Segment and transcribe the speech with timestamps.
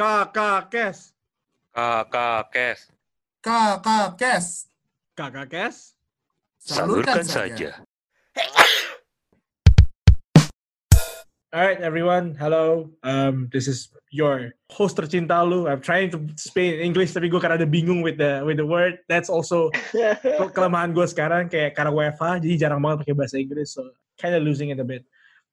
[0.00, 1.12] Kakakes.
[1.76, 2.88] Kakakes.
[3.44, 4.64] Kakakes.
[5.12, 5.76] Kakakes.
[6.56, 7.84] Salurkan saja.
[11.52, 12.88] Alright everyone, hello.
[13.04, 15.68] Um, this is your host tercinta lu.
[15.68, 18.64] I'm trying to speak in English tapi gue karena ada bingung with the with the
[18.64, 19.04] word.
[19.04, 20.16] That's also ke-
[20.56, 23.84] kelemahan gue sekarang kayak karena WFH jadi jarang banget pakai bahasa Inggris so
[24.16, 25.04] kind of losing it a bit.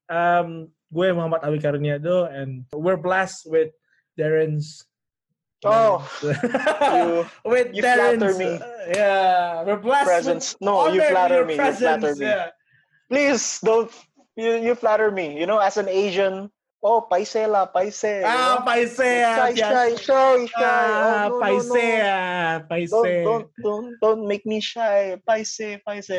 [0.07, 3.75] Um, gue Muhammad Awi Karuniado and we're blessed with
[4.17, 4.85] Darren's
[5.65, 8.61] Oh, you with you Darren's flatter me.
[8.61, 10.55] uh, yeah, we're blessed presence.
[10.61, 11.53] No, you flatter me.
[11.55, 12.25] You flatter presence, me.
[12.25, 12.49] Yeah.
[13.09, 13.89] Please don't.
[14.37, 15.33] You you flatter me.
[15.39, 16.51] You know, as an Asian.
[16.83, 18.21] Oh, paise la, paise.
[18.23, 20.61] Ah, paise, Shy, shy, shy, shy.
[20.61, 21.73] Ah, Oh, no, no, paise, no.
[22.69, 22.91] paise.
[22.93, 25.17] Don't, don't, don't, don't make me shy.
[25.27, 26.11] Paise, paise.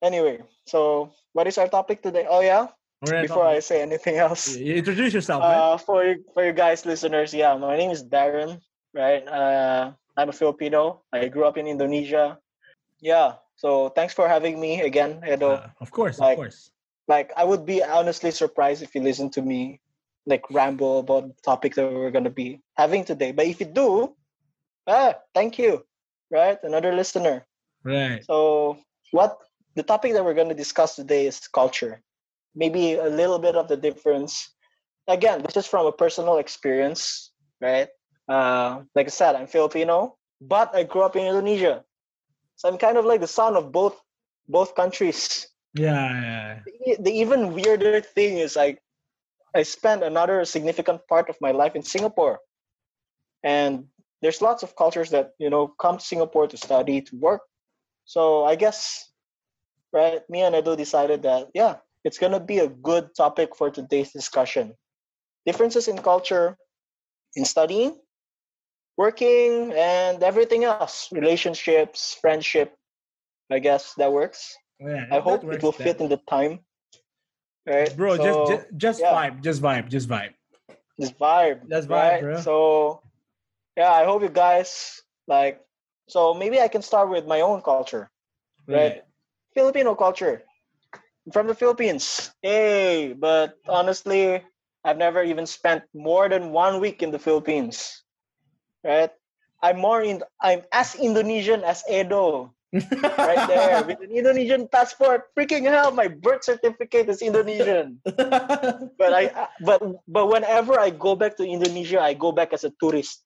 [0.00, 0.38] Anyway,
[0.70, 2.26] so what is our topic today?
[2.30, 2.68] Oh yeah.
[3.02, 7.54] Before I say anything else, introduce yourself, uh, for you, for you guys listeners, yeah,
[7.56, 8.58] my name is Darren.
[8.92, 9.22] Right.
[9.26, 11.02] Uh, I'm a Filipino.
[11.12, 12.38] I grew up in Indonesia.
[12.98, 13.34] Yeah.
[13.54, 15.62] So thanks for having me again, Edo.
[15.62, 16.70] Uh, of course, like- of course.
[17.06, 19.78] like I would be honestly surprised if you listen to me
[20.26, 23.30] like ramble about the topic that we're gonna be having today.
[23.30, 24.16] But if you do,
[24.90, 25.86] ah, thank you.
[26.34, 26.58] Right?
[26.66, 27.46] Another listener.
[27.84, 28.24] Right.
[28.26, 28.76] So
[29.12, 29.38] what
[29.76, 32.02] the topic that we're gonna discuss today is culture.
[32.58, 34.52] Maybe a little bit of the difference.
[35.08, 37.88] Again, this is from a personal experience, right?
[38.28, 41.84] Uh, like I said, I'm Filipino, but I grew up in Indonesia.
[42.56, 44.00] So I'm kind of like the son of both
[44.48, 46.60] both countries Yeah, yeah.
[46.66, 48.74] the the even weirder thing is like
[49.54, 52.40] I spent another significant part of my life in Singapore.
[53.42, 53.86] And
[54.22, 57.42] there's lots of cultures that, you know, come to Singapore to study, to work.
[58.04, 59.10] So I guess
[59.92, 64.12] right, me and Edo decided that yeah, it's gonna be a good topic for today's
[64.12, 64.74] discussion.
[65.46, 66.56] Differences in culture,
[67.36, 67.96] in studying,
[68.96, 71.08] working, and everything else.
[71.12, 72.74] Relationships, friendship.
[73.50, 74.56] I guess that works.
[74.80, 75.82] yeah I hope works, it will that.
[75.82, 76.60] fit in the time.
[77.66, 79.12] Right, Bro, So, just, just just yeah.
[79.12, 80.32] vibe, just vibe, just vibe.
[80.98, 81.68] this vibe.
[81.68, 82.20] That's vibe, right?
[82.22, 82.40] bro.
[82.40, 83.02] So,
[83.76, 85.60] yeah, I hope you guys like.
[86.08, 88.10] So maybe I can start with my own culture,
[88.66, 89.04] right?
[89.54, 90.42] Filipino culture.
[91.32, 92.32] From the Philippines.
[92.42, 94.42] Hey, but honestly,
[94.84, 98.02] I've never even spent more than one week in the Philippines.
[98.84, 99.10] Right?
[99.62, 100.22] I'm more in.
[100.40, 102.54] I'm as Indonesian as Edo.
[102.72, 105.32] right there with an Indonesian passport.
[105.36, 107.98] Freaking hell, my birth certificate is Indonesian.
[109.00, 112.64] But I I- but but whenever I go back to Indonesia, I go back as
[112.64, 113.24] a tourist.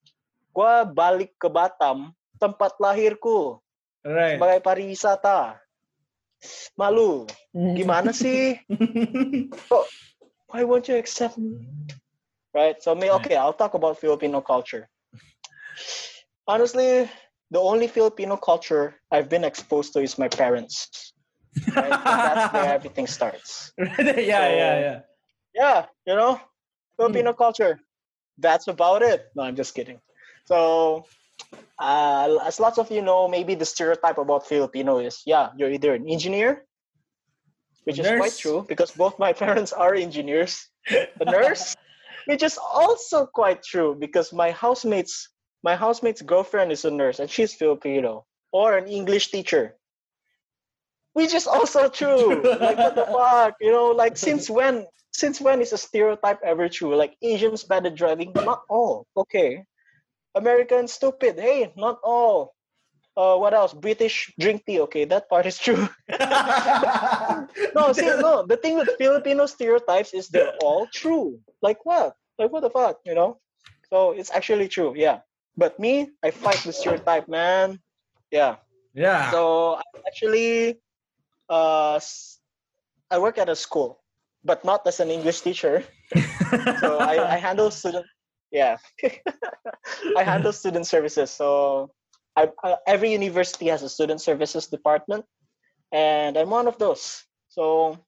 [0.54, 3.56] Gua balik ke Batam, tempat lahirku,
[4.04, 4.36] right.
[4.36, 5.61] sebagai pariwisata.
[6.76, 7.26] Malu.
[7.54, 7.74] Hmm.
[7.74, 8.58] Gimana sih?
[10.50, 11.66] Why won't you accept me?
[12.54, 12.76] Right?
[12.82, 14.88] So me okay, I'll talk about Filipino culture.
[16.46, 17.08] Honestly,
[17.50, 21.12] the only Filipino culture I've been exposed to is my parents.
[21.76, 21.88] Right?
[22.04, 23.72] That's where everything starts.
[23.78, 25.00] yeah, yeah, yeah.
[25.54, 26.40] yeah, you know,
[26.96, 27.38] Filipino hmm.
[27.38, 27.80] culture.
[28.38, 29.28] That's about it.
[29.36, 30.00] No, I'm just kidding.
[30.46, 31.04] So,
[31.78, 35.94] uh, as lots of you know, maybe the stereotype about Filipino is, yeah, you're either
[35.94, 36.64] an engineer,
[37.84, 40.68] which is quite true because both my parents are engineers.
[40.90, 41.74] A nurse,
[42.26, 45.28] which is also quite true because my housemates,
[45.62, 49.76] my housemate's girlfriend is a nurse and she's Filipino, or an English teacher.
[51.14, 52.42] Which is also true.
[52.42, 53.90] like what the fuck, you know?
[53.90, 54.86] Like since when?
[55.12, 56.96] Since when is a stereotype ever true?
[56.96, 58.32] Like Asians bad at driving?
[58.34, 59.06] Not all.
[59.14, 59.66] Okay.
[60.34, 61.38] Americans stupid.
[61.38, 62.54] Hey, not all.
[63.14, 63.74] Uh, what else?
[63.74, 64.80] British drink tea.
[64.80, 65.88] Okay, that part is true.
[67.76, 68.46] no, see, no.
[68.48, 71.38] The thing with Filipino stereotypes is they're all true.
[71.60, 72.16] Like what?
[72.38, 73.00] Like what the fuck?
[73.04, 73.38] You know?
[73.90, 74.94] So it's actually true.
[74.96, 75.20] Yeah.
[75.56, 77.78] But me, I fight the stereotype, man.
[78.30, 78.56] Yeah.
[78.94, 79.30] yeah.
[79.30, 80.80] So I actually,
[81.50, 82.00] uh,
[83.10, 84.00] I work at a school,
[84.42, 85.84] but not as an English teacher.
[86.80, 88.04] So I, I handle student.
[88.52, 88.76] Yeah,
[90.16, 91.30] I handle student services.
[91.30, 91.90] So
[92.36, 92.50] I,
[92.86, 95.24] every university has a student services department,
[95.90, 97.24] and I'm one of those.
[97.48, 97.98] So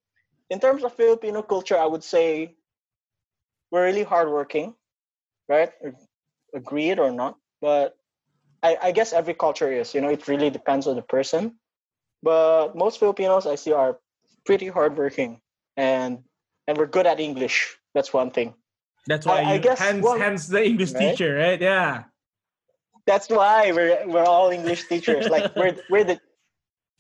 [0.51, 2.57] in terms of Filipino culture, I would say
[3.71, 4.75] we're really hardworking,
[5.49, 5.73] right?
[6.55, 7.37] Agreed or not?
[7.61, 7.97] But
[8.63, 9.95] I, I guess every culture is.
[9.95, 11.57] You know, it really depends on the person.
[12.23, 13.99] But most Filipinos I see are
[14.47, 15.41] pretty hardworking,
[15.77, 16.25] and
[16.67, 17.77] and we're good at English.
[17.95, 18.55] That's one thing.
[19.07, 21.01] That's why I- I guess hence, one- hence the English Right?
[21.13, 21.61] teacher, right?
[21.61, 22.05] Yeah.
[23.07, 25.29] That's why we're we're all English teachers.
[25.29, 26.17] Like we're we're the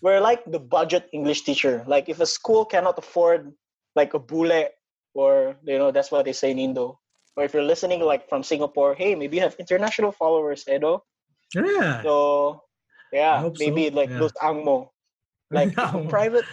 [0.04, 1.82] we're like the budget English teacher.
[1.88, 3.52] Like if a school cannot afford
[3.96, 4.68] like a bule
[5.14, 7.00] or you know that's what they say in Indo.
[7.36, 11.02] or if you're listening like from Singapore, hey, maybe you have international followers, Edo.
[11.54, 12.02] Yeah.
[12.02, 12.62] So
[13.12, 14.18] yeah, maybe so, like yeah.
[14.20, 14.90] those angmo.
[15.50, 16.44] Like if private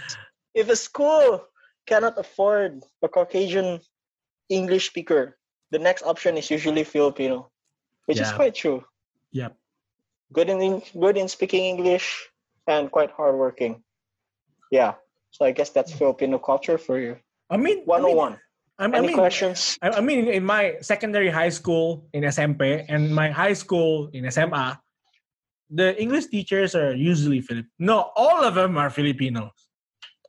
[0.55, 1.43] if a school
[1.85, 3.81] cannot afford a Caucasian
[4.49, 5.37] English speaker,
[5.71, 7.49] the next option is usually Filipino.
[8.05, 8.83] Which is quite true.
[9.31, 9.55] Yep.
[10.33, 12.27] Good in good in speaking English
[12.67, 13.83] and quite hardworking.
[14.71, 14.95] Yeah.
[15.31, 17.15] So I guess that's Filipino culture for you.
[17.49, 18.39] I mean, I mean, 101.
[18.79, 19.77] I mean, I Any mean, questions?
[19.81, 24.29] I, I mean, in my secondary high school in SMP and my high school in
[24.31, 24.79] SMA,
[25.69, 27.71] the English teachers are usually Filipino.
[27.79, 29.51] No, all of them are Filipinos.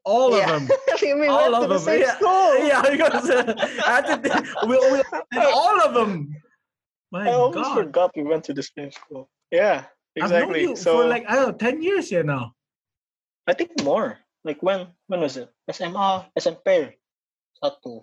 [0.04, 0.56] All Yeah.
[0.56, 0.78] of them.
[1.20, 1.78] we all of the them.
[1.78, 2.58] same yeah, school.
[2.58, 3.54] yeah, because uh,
[3.86, 6.34] I had to, we'll, we'll, all of them.
[7.12, 9.28] My I almost God, forgot we went to the same school.
[9.52, 9.84] Yeah,
[10.16, 10.74] exactly.
[10.76, 12.54] So for like I don't know, ten years here now.
[13.46, 14.18] I think more.
[14.44, 15.48] Like when when was it?
[15.70, 16.94] SMA, SMP,
[17.62, 18.02] satu.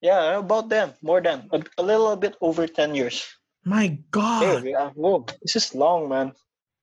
[0.00, 0.94] Yeah, about them.
[1.02, 3.26] More than a, a little bit over ten years.
[3.64, 4.62] My Hey, God.
[4.62, 6.32] we are, whoa, this is long, man.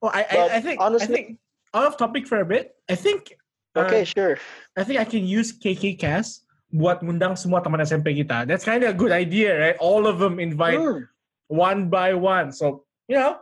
[0.01, 1.39] Well, I, I, I think honestly- I think
[1.73, 2.75] out of topic for a bit.
[2.89, 3.33] I think
[3.75, 4.37] uh, Okay, sure.
[4.77, 8.47] I think I can use KK Cast buat ngundang semua teman SMP kita.
[8.47, 9.77] That's kind of a good idea, right?
[9.79, 11.07] All of them invite Hmm,
[11.51, 12.51] one by one.
[12.55, 13.39] So you know,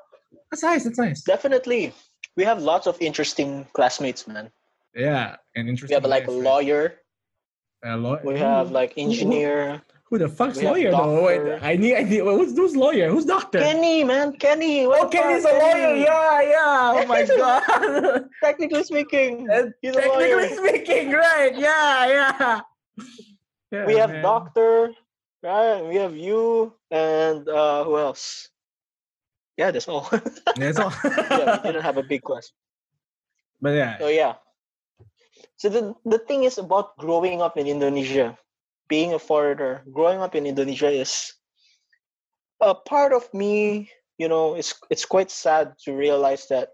[0.50, 0.84] that's nice.
[0.86, 1.22] That's nice.
[1.22, 1.94] definitely.
[2.38, 4.50] We have lots of interesting classmates, man.
[4.96, 5.94] Yeah, and interesting.
[5.94, 6.98] We have like a lawyer.
[7.86, 9.82] A law- We have like engineer.
[10.10, 11.24] Who the fuck's we lawyer though?
[11.26, 11.60] Wait.
[11.62, 11.96] I need.
[11.96, 12.22] I need.
[12.26, 13.10] Who's who's lawyer?
[13.10, 13.60] Who's doctor?
[13.60, 14.86] Kenny, man, Kenny.
[14.86, 15.60] Oh, Kenny's a lawyer.
[15.62, 16.02] Kenny?
[16.02, 16.94] Yeah, yeah.
[16.98, 18.26] Oh my god.
[18.44, 20.50] Technically speaking, And he's a Technically lawyer.
[20.50, 21.54] speaking, right?
[21.54, 22.62] Yeah, yeah.
[23.72, 24.24] Yeah, we have man.
[24.26, 24.92] doctor
[25.46, 28.50] right we have you and uh who else
[29.56, 30.10] yeah that's all
[30.58, 30.92] That's all.
[31.06, 32.52] yeah we didn't have a big class
[33.62, 34.36] but yeah, so yeah
[35.56, 38.36] so the the thing is about growing up in indonesia
[38.90, 41.34] being a foreigner growing up in indonesia is
[42.62, 46.70] a part of me you know it's it's quite sad to realize that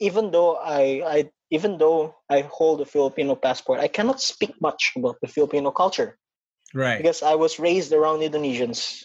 [0.00, 4.92] even though i i even though i hold a filipino passport i cannot speak much
[4.96, 6.16] about the filipino culture
[6.74, 6.98] right.
[6.98, 9.04] because I was raised around Indonesians.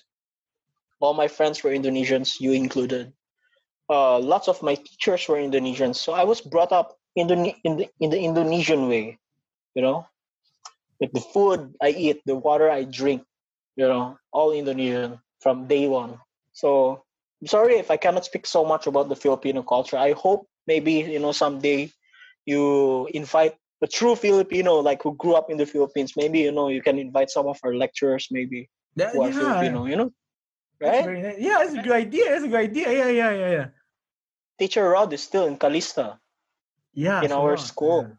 [0.99, 3.13] All my friends were Indonesians, you included.
[3.89, 7.77] Uh, lots of my teachers were Indonesians, so I was brought up in the in
[7.77, 9.19] the in the Indonesian way,
[9.75, 10.07] you know,
[10.99, 13.23] with the food I eat, the water I drink,
[13.75, 16.19] you know, all Indonesian from day one.
[16.53, 17.03] So
[17.41, 19.97] I'm sorry if I cannot speak so much about the Filipino culture.
[19.97, 21.91] I hope maybe you know someday
[22.45, 26.13] you invite a true Filipino like who grew up in the Philippines.
[26.15, 29.39] Maybe you know you can invite some of our lecturers maybe That- who are yeah,
[29.39, 30.11] Filipino, you know?
[30.79, 31.05] Right?
[31.05, 31.35] nice.
[31.39, 32.29] Yeah, that's a good idea.
[32.29, 32.91] That's a good idea.
[32.91, 33.67] Yeah, yeah, yeah, yeah.
[34.59, 36.19] Teacher Rod is still in Calista.
[36.93, 38.01] Yeah, In our school.
[38.07, 38.15] Yeah,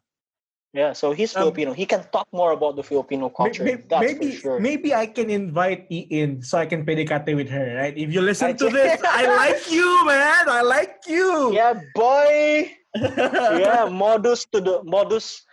[0.90, 1.70] so he's Um, Filipino.
[1.70, 3.62] He can talk more about the Filipino culture.
[3.62, 4.58] maybe for sure.
[4.58, 7.94] maybe I can invite E in so I can pedicate with her, right?
[7.94, 10.50] If you listen I to this, I like you, man.
[10.50, 11.30] I like you.
[11.58, 12.74] Yeah, boy.
[13.62, 15.46] yeah, modus to the modus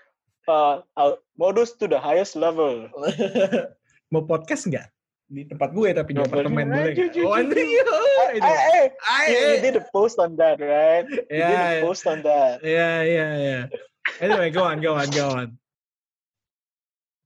[0.50, 2.90] uh, uh modus to the highest level.
[4.14, 4.90] Mau podcast nggak?
[5.32, 6.92] Di tempat gue tapi di apartemen boleh.
[6.92, 7.24] boleh Ju- nggak?
[7.24, 7.70] Oh, ju- anjing.
[7.72, 7.98] ju.
[8.22, 8.50] Hey, ini.
[8.50, 11.06] hey, Ah, you, did a post on that, right?
[11.30, 12.60] Yeah, You did a post on that.
[12.66, 13.64] Yeah, yeah, yeah.
[14.20, 15.58] Anyway, go on, go on, go on.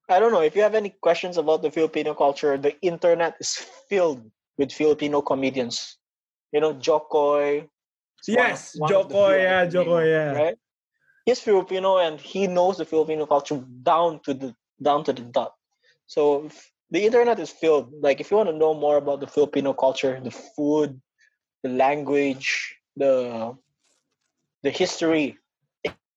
[0.08, 2.58] I don't know if you have any questions about the Filipino culture.
[2.58, 3.56] The internet is
[3.90, 5.98] filled with Filipino comedians.
[6.52, 7.62] You know, Jo Koy.
[7.62, 7.69] one
[8.28, 10.31] Yes, one Jo Koy, few yeah, Jo Koy, yeah.
[10.31, 10.57] Right?
[11.26, 15.54] He's Filipino and he knows the Filipino culture down to the down to the dot.
[16.06, 16.50] So
[16.92, 17.92] the internet is filled.
[18.00, 21.02] Like if you want to know more about the Filipino culture, the food,
[21.64, 23.57] the language, the
[24.62, 25.38] the history,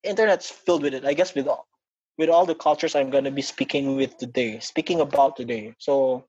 [0.02, 1.04] internet's filled with it.
[1.04, 1.66] I guess with all
[2.18, 5.74] with all the cultures I'm going to be speaking with today, speaking about today.
[5.78, 6.24] So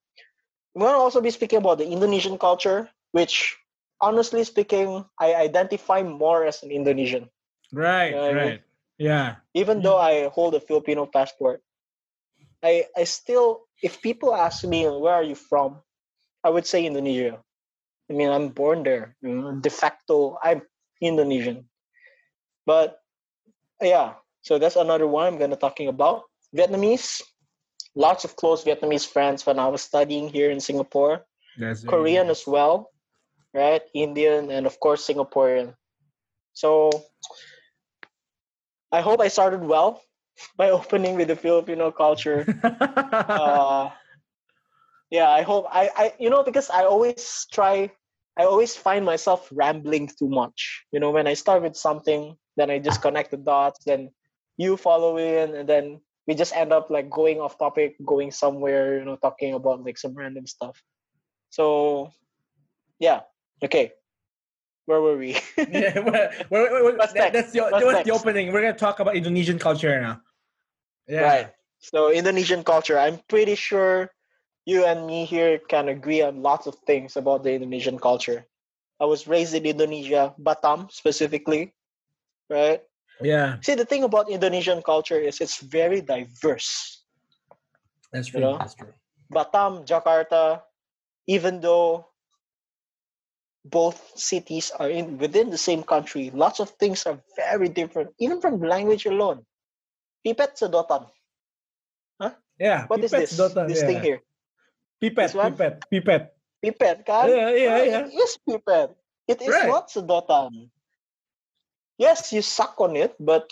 [0.76, 3.58] I'm going to also be speaking about the Indonesian culture, which
[4.00, 7.30] honestly speaking, I identify more as an Indonesian,
[7.74, 8.62] Right, Yeah, I mean- right.
[9.00, 9.36] Yeah.
[9.56, 9.84] even mm.
[9.84, 11.64] though I hold a Filipino passport.
[12.62, 15.80] I I still, if people ask me where are you from,
[16.44, 17.40] I would say Indonesia.
[18.10, 19.16] I mean, I'm born there.
[19.24, 20.62] you know, De facto, I'm
[21.00, 21.70] Indonesian.
[22.68, 22.99] But
[23.82, 26.24] yeah, so that's another one I'm gonna talking about.
[26.56, 27.22] Vietnamese,
[27.96, 31.26] lots of close Vietnamese friends when I was studying here in Singapore.
[31.58, 32.42] That's Korean nice.
[32.42, 32.92] as well,
[33.54, 33.82] right?
[33.94, 35.76] Indian and of course Singaporean.
[36.54, 36.90] So
[38.92, 40.02] I hope I started well
[40.58, 42.46] by opening with the Filipino culture.
[42.64, 43.90] uh,
[45.10, 47.92] yeah, I hope I, I you know because I always try
[48.38, 50.86] I always find myself rambling too much.
[50.92, 54.12] You know, when I start with something, then I just connect the dots, then
[54.58, 59.00] you follow in, and then we just end up like going off topic, going somewhere,
[59.00, 60.82] you know, talking about like some random stuff.
[61.50, 62.12] So,
[63.00, 63.22] yeah.
[63.64, 63.92] Okay.
[64.86, 65.34] Where were we?
[65.58, 66.00] yeah,
[66.50, 68.52] What's that- that's the, What's that was the opening.
[68.52, 70.22] We're gonna talk about Indonesian culture now.
[71.08, 71.22] Yeah.
[71.22, 71.50] Right.
[71.80, 74.12] So Indonesian culture, I'm pretty sure
[74.70, 78.46] you and me here can agree on lots of things about the Indonesian culture.
[79.02, 81.74] I was raised in Indonesia, Batam specifically,
[82.50, 82.86] right?
[83.20, 87.02] Yeah, See, the thing about Indonesian culture is it's very diverse.
[88.14, 88.42] that's You true.
[88.42, 88.58] know?
[88.62, 88.94] That's true.
[89.34, 90.62] Batam, Jakarta,
[91.28, 92.08] even though
[93.66, 98.40] both cities are in within the same country, lots of things are very different, even
[98.40, 99.44] from language alone.
[100.26, 101.10] Pipet sedotan.
[102.22, 102.34] Huh?
[102.60, 102.88] Yeah.
[102.88, 103.36] What is this?
[103.36, 103.88] daughter, this yeah.
[103.88, 104.20] thing here.
[105.02, 106.24] Pipet, pipet, pipet.
[106.60, 107.30] Pipet, kan?
[107.30, 108.04] Yeah, yeah, Ah, yeah.
[108.08, 108.90] It is pipet.
[109.28, 109.68] It is Right.
[109.72, 110.68] not sedotan.
[111.98, 113.48] Yes, you suck on it, but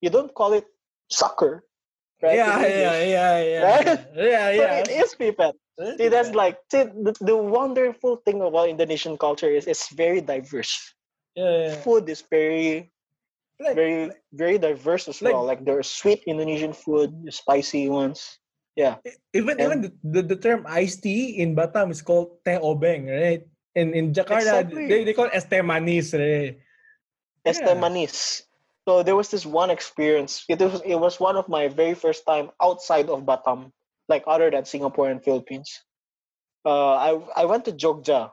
[0.00, 0.66] you don't call it
[1.10, 1.64] sucker.
[2.22, 2.36] Right?
[2.38, 3.86] Yeah, yeah, yeah, yeah, Right?
[4.16, 4.80] yeah, yeah.
[4.82, 5.54] it is pipet.
[5.98, 10.94] See, that's like see, the, the wonderful thing about Indonesian culture is it's very diverse.
[11.34, 11.74] yeah, yeah.
[11.82, 12.90] Food is very,
[13.58, 15.42] Like, very, very diverse as like- well.
[15.46, 18.38] Like there's sweet Indonesian food, spicy ones.
[18.76, 18.98] Yeah,
[19.32, 23.46] even even the, the, the term iced tea in Batam is called teh obeng, right?
[23.74, 24.88] In in Jakarta, Exactly.
[24.88, 26.58] they, they call it es teh manis, right?
[27.44, 27.74] Este Yeah.
[27.74, 28.42] Manis.
[28.88, 30.44] So there was this one experience.
[30.48, 33.72] It was it was one of my very first time outside of Batam,
[34.08, 35.70] like other than Singapore and Philippines.
[36.64, 38.32] Uh, I I went to Jogja,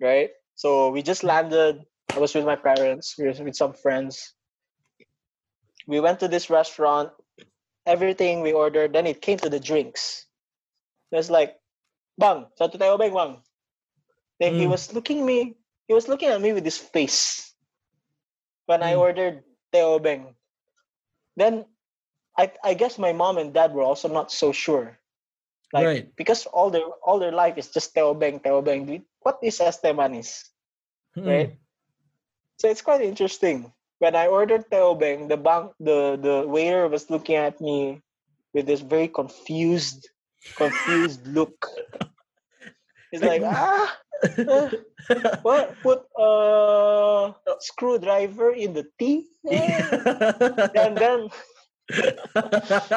[0.00, 0.30] right?
[0.54, 1.84] So we just landed.
[2.12, 3.16] I was with my parents.
[3.18, 4.34] We were with some friends.
[5.86, 7.12] We went to this restaurant.
[7.86, 8.92] Everything we ordered.
[8.92, 10.26] Then it came to the drinks.
[11.10, 11.58] There's like,
[12.18, 13.32] bang, satu teh obeng bang.
[14.38, 14.70] Then he Mm.
[14.70, 15.56] was looking me.
[15.88, 17.50] He was looking at me with this face
[18.66, 19.00] when I Mm.
[19.00, 19.36] ordered
[19.72, 20.36] teh obeng.
[21.36, 21.66] Then
[22.36, 24.96] I I guess my mom and dad were also not so sure.
[25.72, 26.06] Like right.
[26.16, 29.04] because all their all their life is just teh obeng, teh obeng.
[29.20, 30.46] What is este manis?
[31.16, 31.26] Mm.
[31.26, 31.50] Right?
[32.60, 33.72] So it's quite interesting.
[34.00, 38.00] When I ordered teh obeng, the bank the the waiter was looking at me
[38.56, 40.08] with this very confused
[40.56, 41.54] confused look.
[43.12, 43.92] He's like, ah,
[44.48, 44.70] uh,
[45.42, 45.76] what?
[45.82, 49.26] Put a screwdriver in the tea?
[49.44, 51.28] and then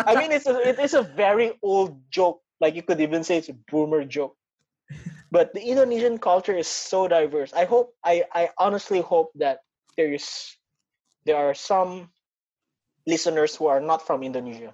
[0.08, 2.42] I mean, it's a, it is a very old joke.
[2.62, 4.38] Like you could even say it's a boomer joke.
[5.32, 7.52] But the Indonesian culture is so diverse.
[7.54, 9.60] I hope, I, I honestly hope that
[9.98, 10.56] there is,
[11.26, 12.10] there are some
[13.06, 14.74] listeners who are not from Indonesia.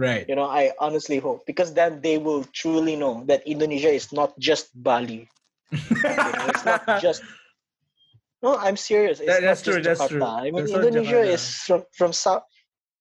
[0.00, 0.24] right.
[0.24, 4.32] You know, I honestly hope because then they will truly know that Indonesia is not
[4.40, 5.28] just Bali.
[5.68, 7.20] You know, it's not just.
[8.40, 9.20] No, I'm serious.
[9.20, 10.24] It's That- that's true, that's true.
[10.24, 12.40] I mean, That's Indonesia is from from Sa-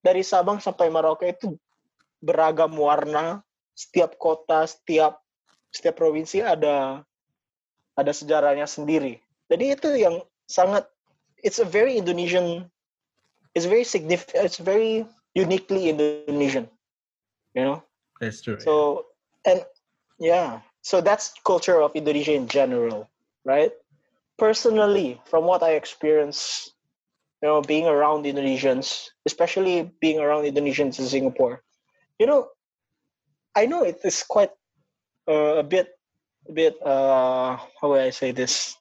[0.03, 1.55] dari Sabang sampai Merauke itu
[2.19, 3.39] beragam warna.
[3.71, 5.23] Setiap kota, setiap
[5.71, 7.07] setiap provinsi ada
[7.95, 9.23] ada sejarahnya sendiri.
[9.47, 10.83] Jadi itu yang sangat
[11.43, 12.69] it's a very Indonesian
[13.55, 16.69] it's very significant it's very uniquely Indonesian.
[17.53, 17.83] You know?
[18.19, 18.59] That's true.
[18.59, 19.05] So
[19.45, 19.63] and
[20.19, 23.09] yeah, so that's culture of Indonesia in general,
[23.45, 23.71] right?
[24.37, 26.71] Personally, from what I experience,
[27.41, 31.63] you know, being around Indonesians, especially being around Indonesians in Singapore,
[32.19, 32.49] you know,
[33.55, 34.51] I know it is quite
[35.27, 35.87] uh, a bit,
[36.47, 36.75] a bit.
[36.83, 38.75] Uh, how would I say this?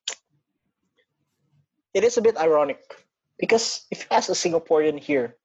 [1.95, 2.80] It is a bit ironic
[3.38, 5.37] because if you ask a Singaporean here,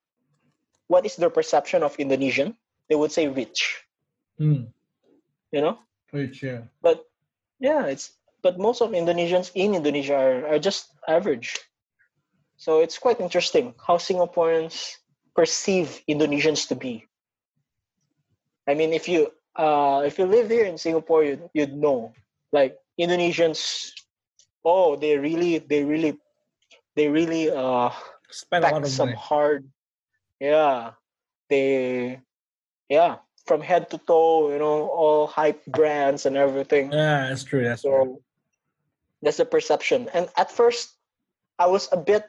[0.88, 2.55] what is their perception of Indonesian?
[2.89, 3.83] They would say rich.
[4.39, 4.67] Mm.
[5.51, 5.77] You know,
[6.13, 6.62] Rich, yeah.
[6.81, 7.05] but
[7.59, 8.12] yeah it's
[8.43, 11.57] but most of indonesians in indonesia are, are just average
[12.57, 15.01] so it's quite interesting how singaporeans
[15.33, 17.07] perceive indonesians to be
[18.67, 22.13] i mean if you uh if you live here in singapore you'd, you'd know
[22.51, 23.91] like indonesians
[24.63, 26.19] oh they really they really
[26.95, 27.89] they really uh
[28.29, 29.19] Spend a lot of some money.
[29.19, 29.67] hard
[30.39, 30.91] yeah
[31.50, 32.19] they
[32.89, 37.63] yeah from head to toe you know all hype brands and everything Yeah, that's true.
[37.63, 38.21] That's true.
[39.21, 40.09] that's the perception.
[40.13, 40.93] And at first,
[41.59, 42.25] I was a bit,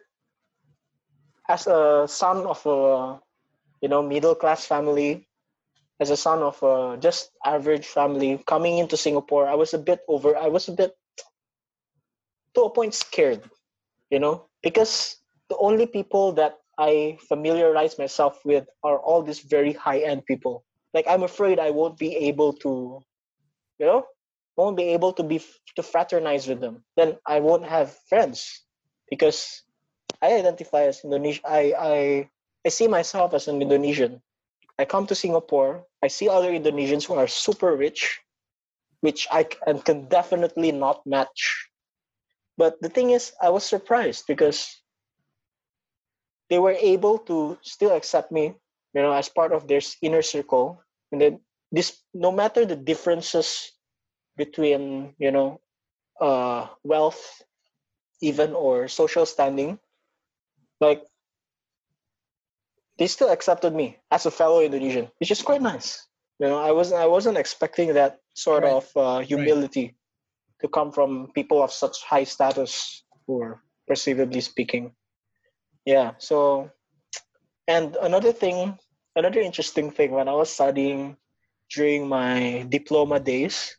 [1.48, 3.20] as a son of a,
[3.82, 5.26] you know, middle class family,
[6.00, 10.00] as a son of a just average family coming into Singapore, I was a bit
[10.08, 10.36] over.
[10.36, 10.94] I was a bit,
[12.54, 13.42] to a point, scared,
[14.14, 15.18] you know, because
[15.50, 20.64] the only people that I familiarize myself with are all these very high end people.
[20.94, 23.02] Like I'm afraid I won't be able to,
[23.78, 24.06] you know,
[24.56, 25.42] won't be able to be
[25.76, 28.62] to fraternize with them then i won't have friends
[29.10, 29.62] because
[30.22, 31.96] i identify as indonesian i i
[32.64, 34.22] i see myself as an indonesian
[34.78, 38.20] i come to singapore i see other indonesians who are super rich
[39.00, 41.68] which i and can definitely not match.
[42.56, 44.80] But the thing is, I was surprised because
[46.50, 48.54] they were able to still accept me,
[48.94, 50.80] you know, as part of their inner circle.
[51.12, 51.40] And then
[51.72, 53.72] this, no matter the differences
[54.36, 55.60] between, you know,
[56.20, 57.42] uh, wealth,
[58.20, 59.78] even or social standing,
[60.80, 61.02] like
[62.98, 66.06] they still accepted me as a fellow Indonesian, which is quite nice.
[66.38, 68.72] You know, I wasn't I wasn't expecting that sort Right.
[68.72, 69.96] of uh, humility
[70.64, 74.96] to come from people of such high status, or perceivably speaking.
[75.84, 76.12] Yeah.
[76.16, 76.70] So,
[77.68, 78.78] and another thing,
[79.14, 81.20] another interesting thing when I was studying
[81.68, 83.76] during my diploma days,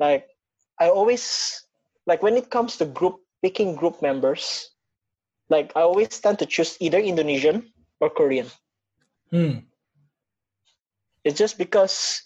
[0.00, 0.32] like
[0.80, 1.60] I always
[2.06, 4.72] like when it comes to group picking group members,
[5.50, 7.68] like I always tend to choose either Indonesian
[8.00, 8.48] or Korean.
[9.30, 9.68] Hmm.
[11.22, 12.24] It's just because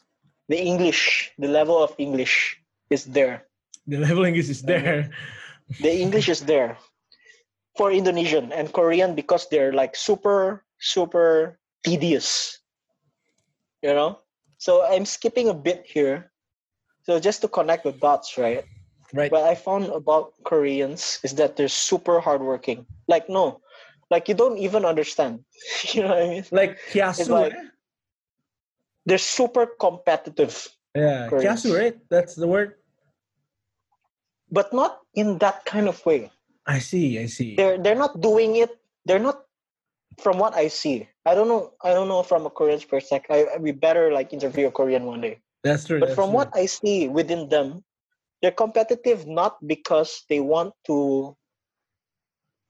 [0.48, 3.50] the English, the level of English is there.
[3.86, 5.10] The level English is there.
[5.80, 6.76] The English is there
[7.76, 12.58] for Indonesian and Korean because they're like super, super tedious.
[13.82, 14.20] You know?
[14.58, 16.30] So I'm skipping a bit here.
[17.02, 18.64] So just to connect the dots, right?
[19.12, 19.30] Right.
[19.32, 22.86] What I found about Koreans is that they're super hardworking.
[23.08, 23.60] Like, no,
[24.10, 25.44] like you don't even understand.
[25.92, 26.44] you know what I mean?
[26.52, 27.68] Like Kiasu, like- eh?
[29.04, 30.68] They're super competitive.
[30.94, 31.64] yeah, Koreans.
[31.64, 31.96] Kiasu, right?
[32.08, 32.74] That's the word.
[34.52, 36.30] But not in that kind of way.
[36.68, 37.56] I see, I see.
[37.56, 38.70] They're they're not doing it.
[39.08, 39.42] They're not
[40.20, 41.08] from what I see.
[41.24, 41.72] I don't know.
[41.82, 43.32] I don't know from a Korean perspective.
[43.32, 45.40] I, we better like interview a Korean one day.
[45.64, 45.98] That's true.
[45.98, 46.36] But that's from true.
[46.36, 47.82] what I see within them,
[48.42, 51.34] they're competitive not because they want to,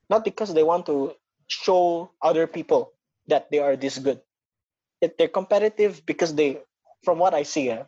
[0.09, 1.13] not because they want to
[1.49, 2.93] show other people
[3.27, 4.21] that they are this good.
[5.01, 6.61] It, they're competitive because they,
[7.05, 7.85] from what I see, eh,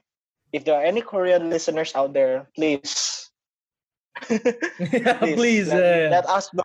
[0.52, 3.23] if there are any Korean listeners out there, please
[4.30, 6.62] yeah, please, let, let us know,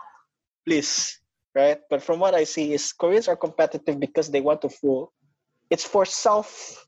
[0.65, 1.19] please.
[1.55, 5.11] Right, but from what I see, is Koreans are competitive because they want to fool.
[5.69, 6.85] It's for self,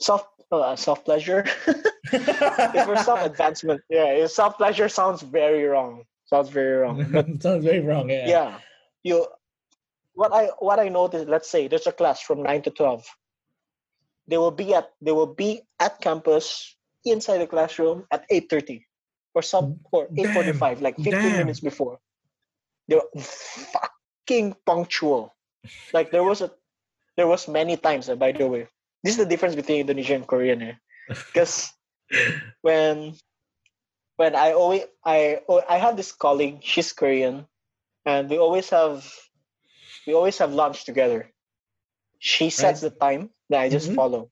[0.00, 1.44] self, uh, self pleasure.
[2.12, 3.82] it's for self advancement.
[3.90, 6.04] Yeah, self pleasure sounds very wrong.
[6.24, 7.06] Sounds very wrong.
[7.12, 8.08] But sounds very wrong.
[8.08, 8.28] Yeah.
[8.28, 8.58] yeah,
[9.02, 9.26] you.
[10.14, 11.28] What I what I noticed.
[11.28, 13.04] Let's say there's a class from nine to twelve.
[14.28, 18.86] They will be at they will be at campus inside the classroom at eight thirty,
[19.34, 21.46] or some or eight forty five, like fifteen damn.
[21.46, 21.98] minutes before.
[22.88, 25.34] They're fucking punctual.
[25.92, 26.50] Like there was a
[27.16, 28.08] there was many times.
[28.08, 28.66] uh, by the way,
[29.02, 30.62] this is the difference between Indonesian and Korean.
[30.62, 30.74] Eh?
[31.32, 31.70] Because
[32.62, 33.14] when
[34.16, 37.46] when I always I I have this colleague, she's Korean,
[38.04, 39.06] and we always have
[40.06, 41.30] we always have lunch together.
[42.18, 43.94] She sets the time, that I just Mhm.
[43.96, 44.30] follow.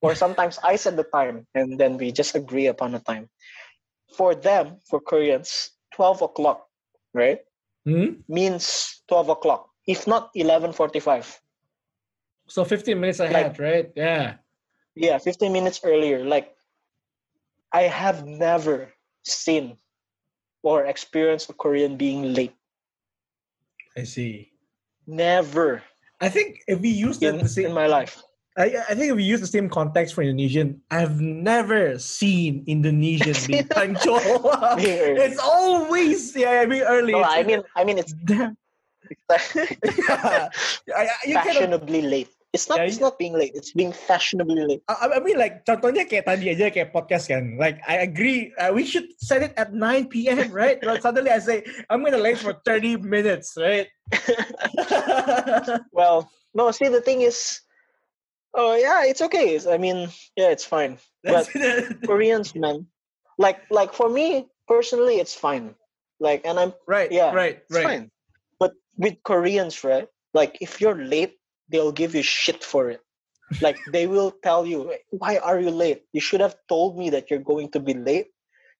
[0.00, 3.28] Or sometimes I set the time and then we just agree upon a time.
[4.16, 6.66] For them, for Koreans, 12 o'clock,
[7.12, 7.40] right?
[7.84, 8.22] Hmm?
[8.28, 9.70] Means 12 o'clock.
[9.86, 11.40] If not 11:45.
[12.46, 13.90] So 15 minutes ahead, right?
[13.96, 14.36] Yeah.
[14.94, 16.24] Yeah, 15 minutes earlier.
[16.24, 16.54] Like
[17.72, 19.76] I have never seen
[20.62, 22.54] or experienced a Korean being late.
[23.96, 24.52] I see.
[25.06, 25.82] Never
[26.20, 28.22] I think if we use the, in, the same, in my life.
[28.58, 33.38] I, I think if we use the same context for Indonesian, I've never seen Indonesian
[33.46, 34.18] be punctual.
[34.74, 35.22] Being early.
[35.22, 37.12] it's always yeah, I mean early.
[37.12, 38.58] No, I mean I mean it's damn.
[39.38, 40.50] Yeah.
[40.94, 42.28] I, I, you cannot, fashionably late.
[42.52, 43.52] It's not Yeah, it's not being late.
[43.54, 44.82] It's being fashionably late.
[44.88, 47.56] I, I mean like contohnya kayak tadi aja kayak podcast kan.
[47.62, 50.50] Like I agree, uh, we should set it at 9 p.m.
[50.50, 50.82] right?
[50.82, 53.86] But suddenly I say I'm gonna late for 30 minutes, right?
[55.94, 56.26] Well,
[56.58, 57.62] no, see the thing is
[58.54, 59.58] oh yeah, it's okay.
[59.68, 60.98] I mean, yeah, it's fine.
[61.22, 61.48] But
[62.06, 62.86] Koreans, man.
[63.38, 65.74] Like like for me personally it's fine.
[66.20, 67.84] Like and I'm right, yeah, right, it's right.
[67.84, 68.10] fine.
[68.58, 70.08] But with Koreans, right?
[70.34, 73.00] Like if you're late, they'll give you shit for it.
[73.60, 76.02] Like they will tell you, "Why are you late?
[76.12, 78.34] You should have told me that you're going to be late."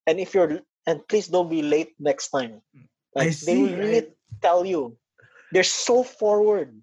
[0.07, 2.65] And if you're and please don't be late next time.
[3.15, 4.07] I Like they will see, really
[4.41, 4.97] tell you.
[5.53, 6.81] They're so forward.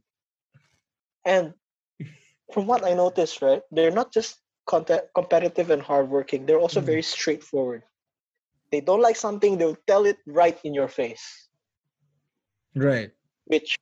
[1.25, 1.53] And
[2.53, 6.45] from what I noticed, right, they're not just conte- competitive and hardworking.
[6.45, 6.85] They're also Mm.
[6.85, 7.83] very straightforward.
[8.71, 11.49] They don't like something, they'll tell it right in your face
[12.75, 13.11] Right.
[13.45, 13.77] which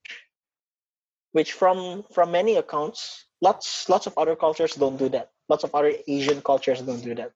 [1.31, 5.73] which from from many accounts lots lots of other cultures don't do that lots of
[5.73, 7.31] other asian cultures don't do that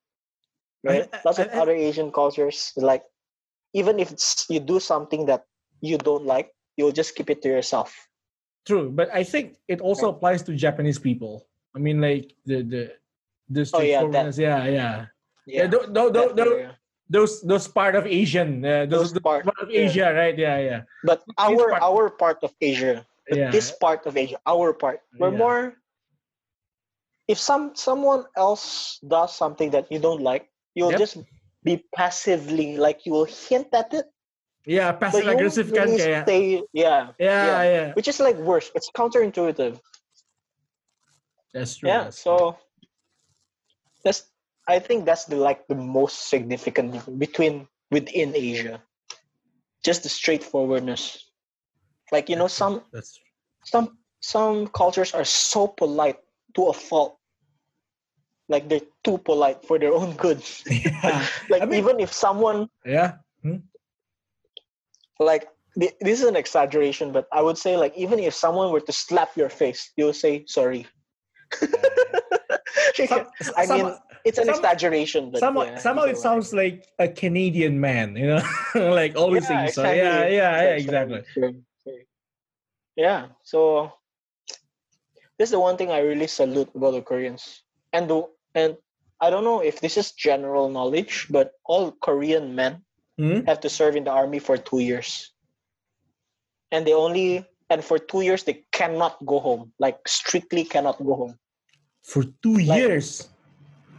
[0.84, 3.04] right I- lots of I- I- other asian cultures like
[3.74, 4.14] even if
[4.50, 5.46] you do something that
[5.82, 8.08] you don't like you'll just keep it to yourself
[8.68, 11.48] True, but I think it also applies to Japanese people.
[11.74, 12.84] I mean, like the the
[13.48, 14.68] The Oh, yeah, straightforwardness, yeah, yeah.
[14.68, 15.08] Yeah,
[15.48, 16.76] Yeah, tho- tho- tho- that tho- area.
[17.08, 19.88] those those part of Asian, uh, those, Those part, part of yeah.
[19.88, 20.36] Asia, right?
[20.36, 23.48] Yeah, yeah, but our part- our part of Asia, yeah.
[23.48, 25.40] this part of Asia, our part, we're Yeah.
[25.40, 25.64] more.
[27.32, 31.00] If some someone else does something that you don't like, you'll Yep.
[31.00, 31.16] just
[31.64, 34.12] be passively like you will hint at it,
[34.68, 36.24] yeah, passive you aggressive kan really kayak.
[36.28, 36.44] stay.
[36.76, 38.68] Yeah, Yeah, yeah, which is like worse.
[38.76, 39.80] It's counterintuitive.
[41.56, 41.88] that's true.
[41.88, 42.36] Yeah, that's true.
[42.36, 42.58] so
[44.04, 44.28] that's
[44.68, 48.84] I think that's the like the most significant between within Asia.
[49.88, 51.24] Just the straightforwardness.
[52.12, 53.16] Like you know, some that's
[53.64, 56.20] some some cultures are so polite
[56.60, 57.16] to a fault.
[58.52, 60.44] Like they're too polite for their own good.
[60.68, 63.24] yeah, like I mean- even if someone yeah.
[63.40, 63.64] Hmm?
[65.20, 65.48] Like
[65.80, 68.92] thi- this is an exaggeration, but I would say like even if someone were to
[68.92, 70.88] slap your face, you'll say sorry.
[73.08, 76.86] Some, I some- mean, it's an some- exaggeration, but somehow, yeah, somehow it sounds like
[77.00, 78.42] a Canadian man, you know,
[78.92, 79.98] like always Yeah, saying sorry.
[79.98, 80.36] Yeah, exactly.
[80.36, 81.22] yeah, yeah, exactly.
[81.86, 82.08] sorry.
[82.96, 83.94] Yeah, so
[85.38, 87.62] this is the one thing I really salute about the Koreans,
[87.94, 88.26] and the
[88.56, 88.78] and
[89.22, 92.82] I don't know if this is general knowledge, but all Korean men
[93.18, 93.42] Hmm?
[93.50, 95.34] have to serve in the army for two years,
[96.72, 101.16] and they only and for two years they cannot go home, like strictly cannot go
[101.16, 101.36] home
[102.06, 103.28] For two Like- years.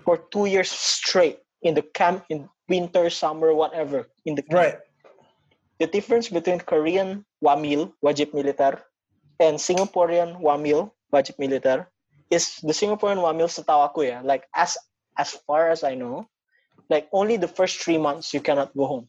[0.07, 4.54] for two years straight in the camp in winter, summer, whatever in the camp.
[4.57, 4.78] Right.
[5.78, 8.83] the difference between Korean wamil wajib militer
[9.38, 11.87] and Singaporean wamil wajib militer
[12.35, 14.74] is the Singaporean wamil setahu aku ya like as
[15.18, 16.26] as far as I know
[16.88, 19.09] like only the first three months you cannot go home.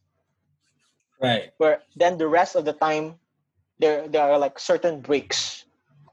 [1.22, 1.52] Right.
[1.58, 3.20] where then the rest of the time
[3.80, 5.66] there there are like certain breaks.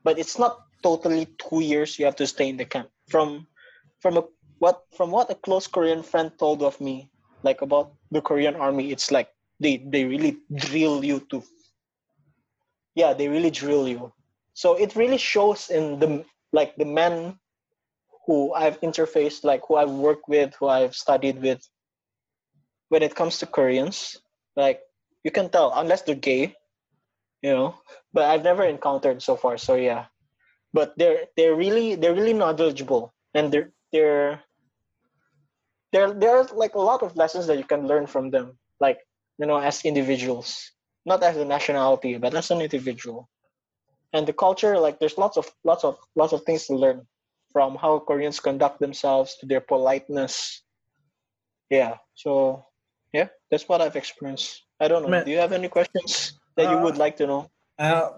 [0.03, 2.91] But it's not totally two years you have to stay in the camp.
[3.09, 3.47] From
[4.01, 4.25] from a
[4.59, 7.11] what from what a close korean friend told of me
[7.43, 9.29] like about the korean army it's like
[9.61, 11.43] they they really drill you to
[12.95, 14.13] yeah they really drill you.
[14.55, 17.39] So it really shows in the like the men
[18.27, 21.63] who i've interfaced like who i've worked with who i've studied with
[22.89, 24.17] when it comes to koreans
[24.57, 24.81] like
[25.25, 26.55] you can tell unless they're gay
[27.43, 27.75] you know
[28.13, 30.07] but i've never encountered so far so yeah.
[30.73, 34.43] But they're they're really they're really knowledgeable and they're they're
[35.93, 38.99] there there are like a lot of lessons that you can learn from them like
[39.39, 40.73] you know as individuals
[41.07, 43.29] not as a nationality but as an individual.
[44.13, 47.07] And the culture like there's lots of lots of lots of things to learn
[47.57, 50.61] from how koreans conduct themselves to their politeness
[51.73, 52.61] yeah so
[53.17, 55.25] yeah that's what i've experienced i don't know Man.
[55.25, 58.09] do you have any questions that you Uh, would like to know Uh,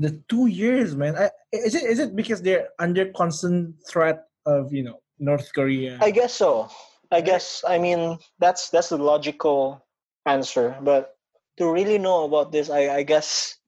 [0.00, 1.12] the two years, man.
[1.20, 6.00] I, is it is it because they're under constant threat of you know North Korea?
[6.00, 6.72] I guess so.
[7.12, 9.84] I guess I mean that's that's the logical
[10.24, 10.80] answer.
[10.80, 11.12] But
[11.60, 13.60] to really know about this, I, I guess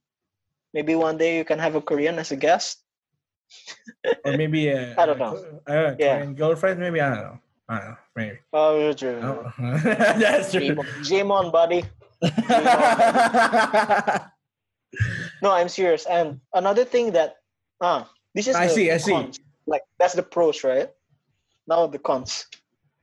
[0.72, 2.80] maybe one day you can have a Korean as a guest.
[4.24, 5.60] Or maybe a, I don't know.
[5.66, 6.24] A, a Yeah.
[6.26, 7.38] Girlfriend, maybe I don't know.
[7.68, 7.96] I don't know.
[8.16, 8.38] Maybe.
[8.52, 9.20] Oh, true.
[9.22, 9.52] Oh.
[9.84, 10.76] That's true.
[11.08, 11.84] Game on, buddy.
[15.42, 16.06] No, I'm serious.
[16.06, 17.36] And another thing that
[17.80, 19.30] ah, this is I the see, I see.
[19.66, 20.90] Like that's the pros, right?
[21.66, 22.46] Now the cons.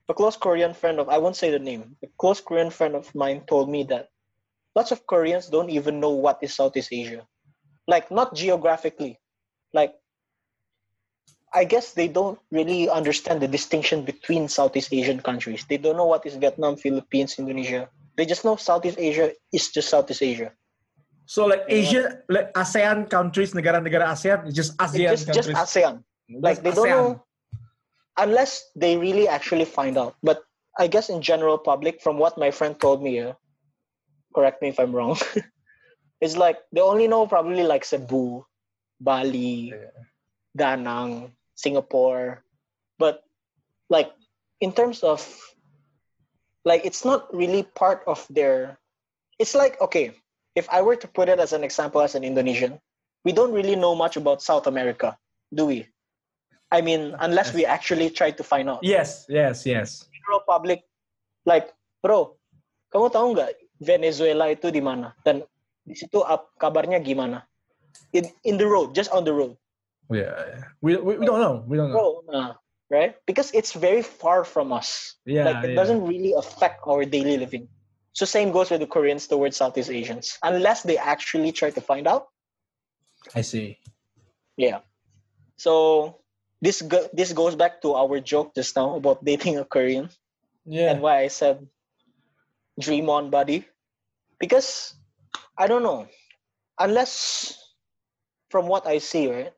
[0.09, 1.95] A close Korean friend of I won't say the name.
[2.03, 4.09] A close Korean friend of mine told me that
[4.75, 7.25] lots of Koreans don't even know what is Southeast Asia.
[7.87, 9.19] Like not geographically.
[9.73, 9.93] Like
[11.55, 15.63] I guess they don't really understand the distinction between Southeast Asian countries.
[15.69, 17.87] They don't know what is Vietnam, Philippines, Indonesia.
[18.17, 20.51] They just know Southeast Asia is just Southeast Asia.
[21.25, 25.49] so like You know Asia, like ASEAN countries, negara-negara ASEAN, just ASEAN It's just, just.
[25.49, 26.03] ASEAN.
[26.29, 26.91] Like Just they don't ASEAN.
[26.91, 27.23] know
[28.17, 30.15] unless they really actually find out.
[30.23, 30.43] But
[30.77, 33.33] I guess in general public, from what my friend told me, uh,
[34.35, 35.17] correct me if I'm wrong.
[36.21, 38.43] it's like they only know probably like Cebu,
[38.99, 39.73] Bali,
[40.55, 42.43] Da Nang, Singapore,
[42.99, 43.23] but
[43.89, 44.11] like
[44.61, 45.23] in terms of
[46.63, 48.77] like it's not really part of their.
[49.39, 50.15] It's like okay,
[50.55, 52.79] if I were to put it as an example as an Indonesian,
[53.23, 55.17] we don't really know much about South America,
[55.53, 55.87] do we?
[56.71, 58.83] I mean, unless we actually try to find out.
[58.83, 60.07] Yes, yes, yes.
[60.11, 60.83] General public,
[61.45, 62.35] like, bro,
[62.91, 65.13] kamu tahu nggak Venezuela itu di mana?
[65.21, 65.43] Dan
[65.85, 66.23] di situ
[66.57, 67.45] kabarnya gimana?
[68.11, 69.55] In in the road, just on the road,
[70.11, 71.63] Yeah, we, we, we don't know.
[71.65, 72.21] We don't know.
[72.27, 72.39] bro.
[72.39, 72.53] Nah,
[72.89, 73.15] right?
[73.25, 75.15] Because it's very far from us.
[75.25, 75.75] Yeah, like it yeah.
[75.75, 77.67] doesn't really affect our daily living.
[78.13, 82.07] So same goes with the Koreans towards Southeast Asians, unless they actually try to find
[82.07, 82.27] out.
[83.33, 83.79] I see.
[84.55, 84.79] Yeah.
[85.57, 86.21] So
[86.61, 90.09] this go- this goes back to our joke just now about dating a Korean
[90.65, 90.91] Yeah.
[90.91, 91.67] and why I said
[92.79, 93.65] dream on buddy.
[94.39, 94.93] Because
[95.57, 96.07] I don't know.
[96.79, 97.55] Unless
[98.49, 99.53] from what I see, right?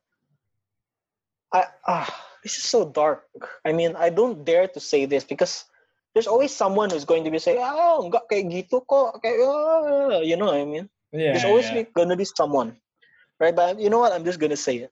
[1.53, 2.07] I ah
[2.43, 3.27] this is so dark.
[3.65, 5.65] I mean, I don't dare to say this because
[6.13, 10.19] there's always someone who's going to be saying, "Oh, enggak kayak gitu kok." Kayak, ah,"
[10.23, 10.89] you know what I mean?
[11.11, 11.33] yeah.
[11.35, 11.87] There's always yeah.
[11.95, 12.75] gonna be someone,
[13.39, 13.55] right?
[13.55, 14.11] But you know what?
[14.11, 14.91] I'm just gonna say it.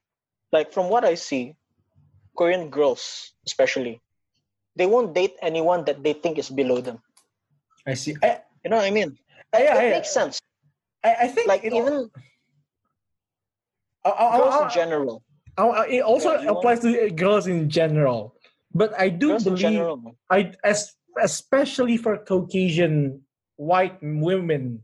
[0.52, 1.56] Like from what I see,
[2.38, 4.00] Korean girls, especially,
[4.76, 7.04] they won't date anyone that they think is below them.
[7.86, 8.16] I see.
[8.24, 9.14] I, You know what I mean?
[9.54, 10.42] I, yeah, It I, makes sense.
[11.06, 12.10] I, I think Like even
[14.04, 15.22] I, I, girls I, in general.
[15.58, 18.36] I, I- it also Yeah, you want- applies to girls in general.
[18.74, 19.80] But I do Girls believe.
[20.30, 20.92] I as
[21.22, 23.24] especially for Caucasian
[23.56, 24.84] white women,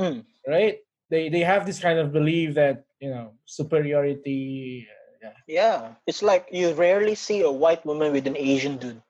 [0.00, 0.26] Mm.
[0.50, 0.78] right?
[1.10, 4.86] They they have this kind of belief that you know superiority.
[5.22, 5.32] Yeah.
[5.48, 9.00] Yeah, it's like you rarely see a white woman with an Asian dude,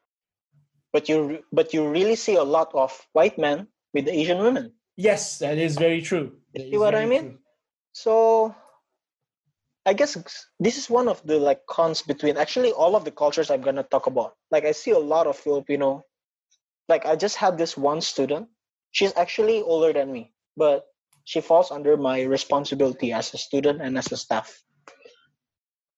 [0.92, 4.72] but you but you really see a lot of white men with Asian women.
[4.96, 6.38] Yes, that is very true.
[6.54, 7.22] You see what I mean?
[7.22, 7.38] true.
[7.94, 8.14] So
[9.86, 10.16] I guess
[10.58, 13.82] this is one of the like cons between actually all of the cultures I'm gonna
[13.82, 14.34] talk about.
[14.50, 16.04] Like I see a lot of Filipino,
[16.88, 18.48] like I just had this one student.
[18.92, 20.84] She's actually older than me, but
[21.24, 24.62] she falls under my responsibility as a student and as a staff.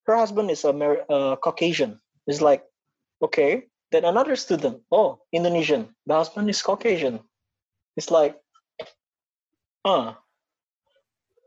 [0.07, 2.01] Her husband is Amer- uh, Caucasian.
[2.27, 2.65] It's like,
[3.23, 3.65] okay.
[3.93, 5.95] Then another student, oh, Indonesian.
[6.07, 7.21] The husband is Caucasian.
[7.97, 8.37] It's like,
[9.85, 10.15] uh,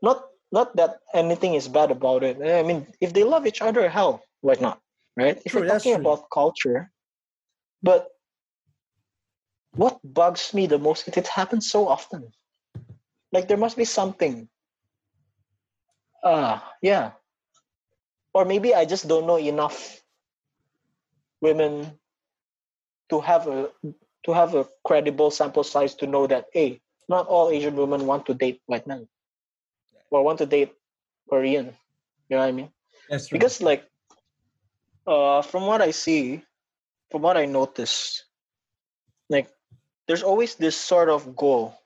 [0.02, 2.42] not not that anything is bad about it.
[2.42, 4.80] I mean, if they love each other, hell, why not?
[5.16, 5.42] Right?
[5.46, 6.92] If True, we're talking about culture,
[7.84, 8.08] but
[9.76, 12.32] what bugs me the most is it happens so often.
[13.32, 14.50] Like there must be something.
[16.24, 17.12] Ah, yeah.
[18.34, 20.02] Or maybe I just don't know enough
[21.42, 22.00] women
[23.10, 23.70] to have a
[24.26, 28.26] to have a credible sample size to know that hey, not all Asian women want
[28.26, 29.08] to date white men
[30.12, 30.74] or want to date
[31.30, 31.76] Korean.
[32.30, 32.72] You know what I mean?
[33.10, 33.38] That's true.
[33.38, 33.86] Because like
[35.08, 36.44] uh from what I see,
[37.12, 38.24] from what I notice,
[39.30, 39.50] like
[40.08, 41.78] there's always this sort of goal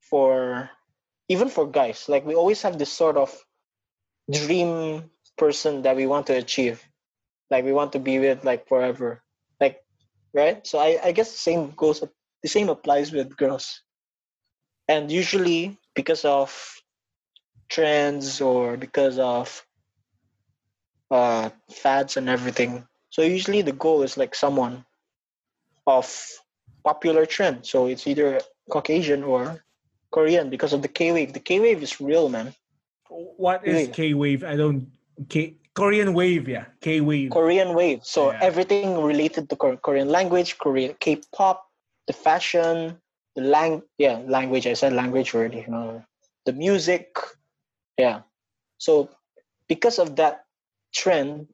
[0.00, 0.70] for
[1.28, 2.08] even for guys.
[2.08, 3.34] Like we always have this sort of
[4.30, 6.82] dream person that we want to achieve.
[7.50, 9.22] Like we want to be with like forever.
[9.60, 9.82] Like
[10.34, 10.66] right?
[10.66, 13.82] So I, I guess the same goes the same applies with girls.
[14.88, 16.82] And usually because of
[17.68, 19.66] trends or because of
[21.10, 22.86] uh fads and everything.
[23.10, 24.84] So usually the goal is like someone
[25.86, 26.06] of
[26.84, 27.66] popular trend.
[27.66, 29.62] So it's either Caucasian or
[30.12, 31.32] Korean because of the K wave.
[31.32, 32.54] The K wave is real, man.
[33.08, 33.92] what is Really?
[33.92, 34.44] K wave?
[34.44, 34.88] I don't
[35.28, 36.48] K Korean wave.
[36.48, 37.32] Yeah, K wave.
[37.32, 38.04] Korean wave.
[38.04, 38.38] So Yeah.
[38.40, 41.64] everything related to Korean language, Korean K-pop,
[42.06, 43.00] the fashion,
[43.36, 44.66] the lang yeah language.
[44.66, 45.64] I said language already.
[45.68, 46.02] No,
[46.44, 47.14] the music,
[47.98, 48.22] yeah.
[48.78, 49.10] So
[49.68, 50.44] because of that
[50.94, 51.48] trend,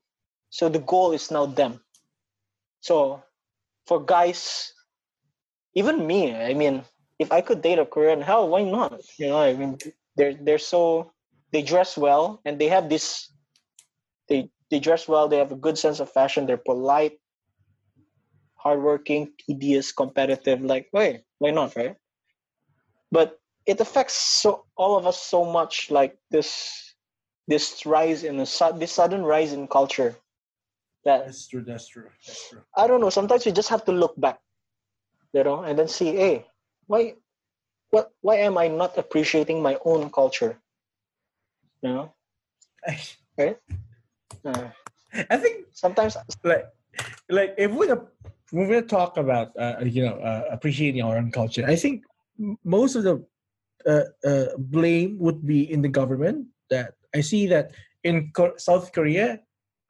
[0.50, 1.80] so the goal is now them.
[2.80, 3.22] So
[3.86, 4.72] for guys,
[5.74, 6.84] even me, I mean,
[7.18, 9.00] if I could date a Korean, hell, why not?
[9.18, 9.78] You know, I mean,
[10.16, 11.12] they're they're so
[11.52, 13.30] they dress well and they have this
[14.28, 17.18] they they dress well they have a good sense of fashion they're polite
[18.62, 21.96] hardworking tedious competitive like wait why not right
[23.10, 26.94] but it affects so all of us so much like this
[27.48, 28.46] this rise in a
[28.78, 30.14] this sudden rise in culture
[31.04, 31.64] that That's true.
[31.66, 32.08] That's true.
[32.26, 32.62] That's true.
[32.76, 34.38] i don't know sometimes we just have to look back
[35.32, 36.46] you know and then see hey
[36.86, 37.14] why
[37.90, 40.58] what why am i not appreciating my own culture
[41.82, 42.14] you know
[43.38, 43.58] right
[44.44, 44.68] uh,
[45.30, 46.66] I think sometimes like
[47.28, 48.00] like if gonna,
[48.52, 52.04] when we're talk about uh, you know uh, appreciating our own culture, I think
[52.62, 53.24] most of the
[53.88, 56.46] uh, uh, blame would be in the government.
[56.68, 57.72] That I see that
[58.04, 59.40] in Ko- South Korea,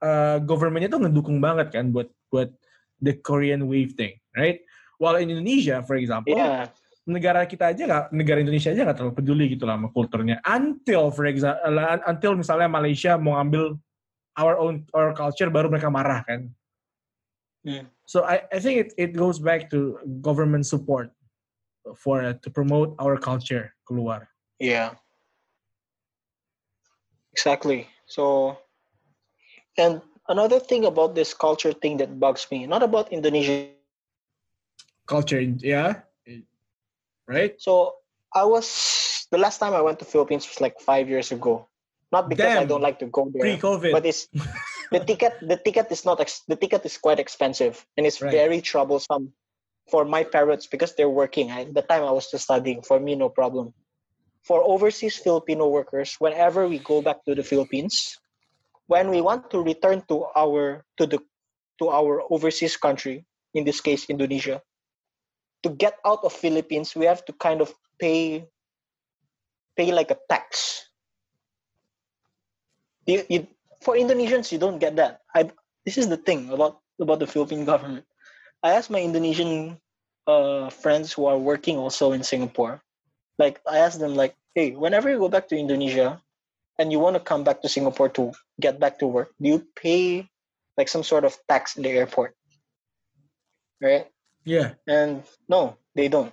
[0.00, 2.54] uh, government itu ngedukung banget kan buat buat
[3.02, 4.62] the Korean wave thing, right?
[5.02, 6.70] While in Indonesia, for example, yeah
[7.02, 11.10] negara kita aja nggak negara Indonesia aja nggak terlalu peduli gitu lah sama kulturnya until
[11.10, 11.58] for example
[12.06, 13.74] until misalnya Malaysia mau ambil
[14.38, 16.46] our own our culture baru mereka marah kan
[18.06, 21.10] So I, I think it, it goes back to government support
[21.96, 24.26] for uh, to promote our culture keluar
[24.58, 24.94] Yeah.
[27.32, 27.88] Exactly.
[28.06, 28.58] So,
[29.78, 33.72] and another thing about this culture thing that bugs me, not about Indonesia.
[35.06, 36.06] culture yeah
[37.26, 37.98] right So,
[38.32, 41.66] I was the last time I went to Philippines was like five years ago.
[42.12, 44.28] Not because I don't like to go there, pre-COVID but it's
[44.92, 48.32] the ticket the ticket is not ex- the ticket is quite expensive and it's Right.
[48.32, 49.32] very troublesome
[49.90, 51.50] for my parents because they're working.
[51.50, 53.74] At the time i was just studying for me no problem.
[54.42, 58.18] For overseas filipino workers whenever we go back to the philippines
[58.86, 61.18] when we want to return to our to the
[61.78, 63.24] to our overseas country
[63.54, 64.60] in this case indonesia
[65.62, 67.70] to get out of philippines we have to kind of
[68.02, 68.46] pay
[69.76, 70.84] pay like a tax.
[73.06, 73.46] You, you,
[73.82, 75.20] for Indonesians, you don't get that.
[75.34, 75.50] I
[75.84, 78.06] this is the thing about about the Philippine government.
[78.62, 79.78] I asked my Indonesian
[80.26, 82.82] uh, friends who are working also in Singapore.
[83.38, 86.22] Like I asked them, like, hey, whenever you go back to Indonesia
[86.78, 89.66] and you want to come back to Singapore to get back to work, do you
[89.74, 90.28] pay
[90.78, 92.36] like some sort of tax in the airport?
[93.80, 94.06] Right?
[94.44, 94.78] Yeah.
[94.86, 96.32] And no, they don't.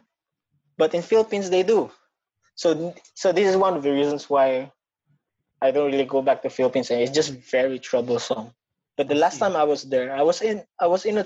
[0.77, 1.89] But in Philippines, they do.
[2.55, 4.71] So, so this is one of the reasons why
[5.61, 8.55] I don't really go back to Philippines, and it's just very troublesome.
[8.95, 11.25] But the last time I was there, I was in, I was in a,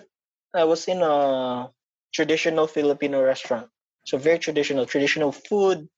[0.54, 1.70] I was in a
[2.14, 3.70] traditional Filipino restaurant.
[4.06, 5.90] So very traditional, traditional food.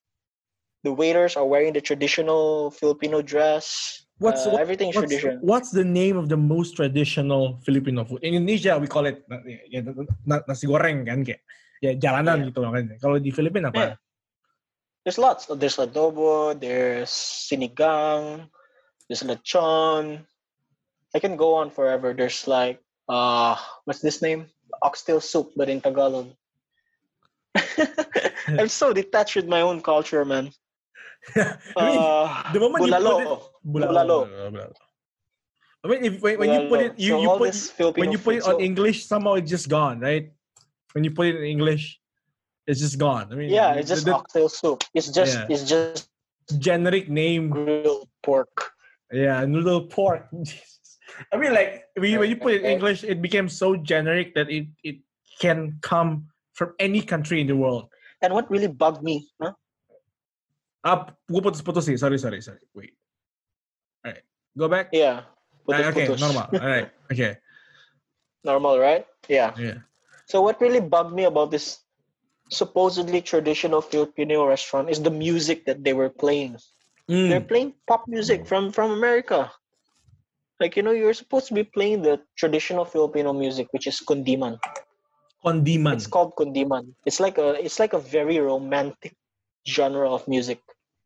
[0.83, 3.99] The waiters are wearing the traditional Filipino dress.
[4.19, 5.39] What's Uh, what- everything's what's, traditional.
[5.43, 8.23] what's the name of the most traditional Filipino food?
[8.23, 11.41] In Indonesia, we call it na- nasi goreng kan kayak
[11.83, 12.47] ya jalanan Yeah.
[12.53, 12.85] gitu kan.
[13.01, 13.79] Kalau di Filipina apa?
[13.81, 13.93] Yeah.
[15.05, 15.45] There's lots.
[15.45, 16.57] There's adobo.
[16.59, 18.49] There's sinigang.
[19.07, 20.25] There's lechon.
[21.13, 22.11] I can go on forever.
[22.17, 24.49] There's like uh, what's this name?
[24.81, 26.33] Oxtail soup, but in Tagalog.
[28.47, 30.51] I'm so detached with my own culture, man.
[31.35, 33.15] I mean, Uh, the moment you put bulalo.
[33.21, 33.29] it-
[33.63, 33.93] bulalo.
[33.93, 34.19] Bulalo.
[34.51, 34.73] bulalo.
[35.85, 38.33] I mean, if when, when you put it, you, So you put when you put
[38.41, 40.33] it on so- English, somehow it's just gone, right?
[40.97, 42.01] When you put it in English,
[42.67, 43.31] it's just gone.
[43.31, 44.83] I mean, Yeah, it's just the, oxtail soup.
[44.93, 45.47] It's just Yeah.
[45.49, 46.09] it's just
[46.59, 47.49] generic name.
[47.49, 48.73] grilled pork.
[49.11, 50.27] Yeah, noodle pork.
[51.31, 54.35] I mean, like when you, when you put it in English, it became so generic
[54.35, 54.99] that it it
[55.39, 57.87] can come from any country in the world.
[58.21, 59.53] And what really bugged me, huh?
[60.83, 61.97] Ah, gue putus-putus sih.
[61.97, 62.61] Sorry, sorry, sorry.
[62.73, 62.93] Wait.
[64.05, 64.23] All right.
[64.57, 64.89] Go back.
[64.93, 65.25] Yeah.
[65.69, 66.21] Ah, okay, putus-putus.
[66.21, 66.45] normal.
[66.61, 66.89] All right.
[67.11, 67.37] Okay.
[68.45, 69.05] Normal, right?
[69.27, 69.53] Yeah.
[69.57, 69.81] Yeah.
[70.29, 71.84] So what really bugged me about this
[72.49, 76.57] supposedly traditional Filipino restaurant is the music that they were playing.
[77.09, 77.29] Mm.
[77.29, 79.51] They're playing pop music from from America.
[80.59, 84.59] Like you know, you're supposed to be playing the traditional Filipino music, which is kundiman.
[85.43, 85.93] Kundiman.
[85.93, 86.93] It's called kundiman.
[87.05, 89.13] It's like a it's like a very romantic
[89.67, 90.61] genre of music,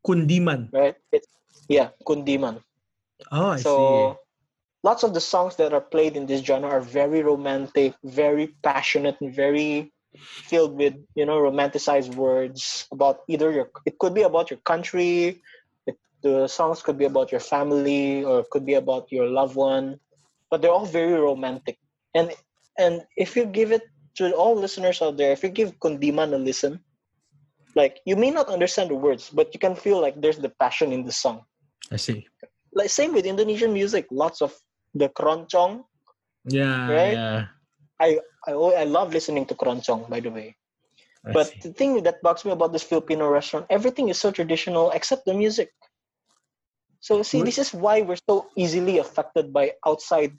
[0.06, 0.70] Kundiman.
[0.72, 0.96] right?
[1.12, 1.28] It's
[1.68, 2.62] yeah, kundiman.
[3.32, 4.20] Oh, I so
[4.84, 9.20] lots of the songs that are played in this genre are very romantic very passionate
[9.20, 14.50] and very filled with you know romanticized words about either your it could be about
[14.50, 15.42] your country
[15.86, 19.56] it, the songs could be about your family or it could be about your loved
[19.56, 20.00] one
[20.50, 21.78] but they're all very romantic
[22.16, 22.32] and
[22.78, 23.84] and if you give it
[24.16, 26.80] to all listeners out there if you give kundiman a listen
[27.76, 30.92] like you may not understand the words but you can feel like there's the passion
[30.92, 31.46] in the song.
[31.92, 32.28] I see.
[32.74, 34.08] like same with Indonesian music.
[34.12, 34.54] Lots of
[34.94, 35.84] the keroncong.
[36.46, 36.90] Yeah.
[36.90, 37.14] Right?
[37.14, 37.46] Yeah.
[38.00, 40.56] I al- I love listening to keroncong, by the way.
[41.26, 41.70] I But see.
[41.70, 45.34] the thing that bugs me about this Filipino restaurant, everything is so traditional except the
[45.34, 45.72] music.
[47.02, 50.38] So see, this is why we're so easily affected by outside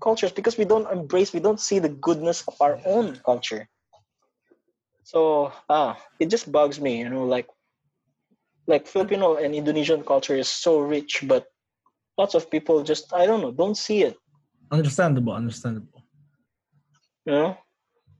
[0.00, 3.68] cultures because we don't embrace, we don't see the goodness of our own culture.
[5.04, 7.48] So ah, it just bugs me, you know, like
[8.66, 11.46] like Filipino and Indonesian culture is so rich, but
[12.18, 14.16] lots of people just I don't know, don't see it.
[14.70, 15.32] understandable.
[15.32, 15.97] Understandable.
[17.28, 17.58] You know?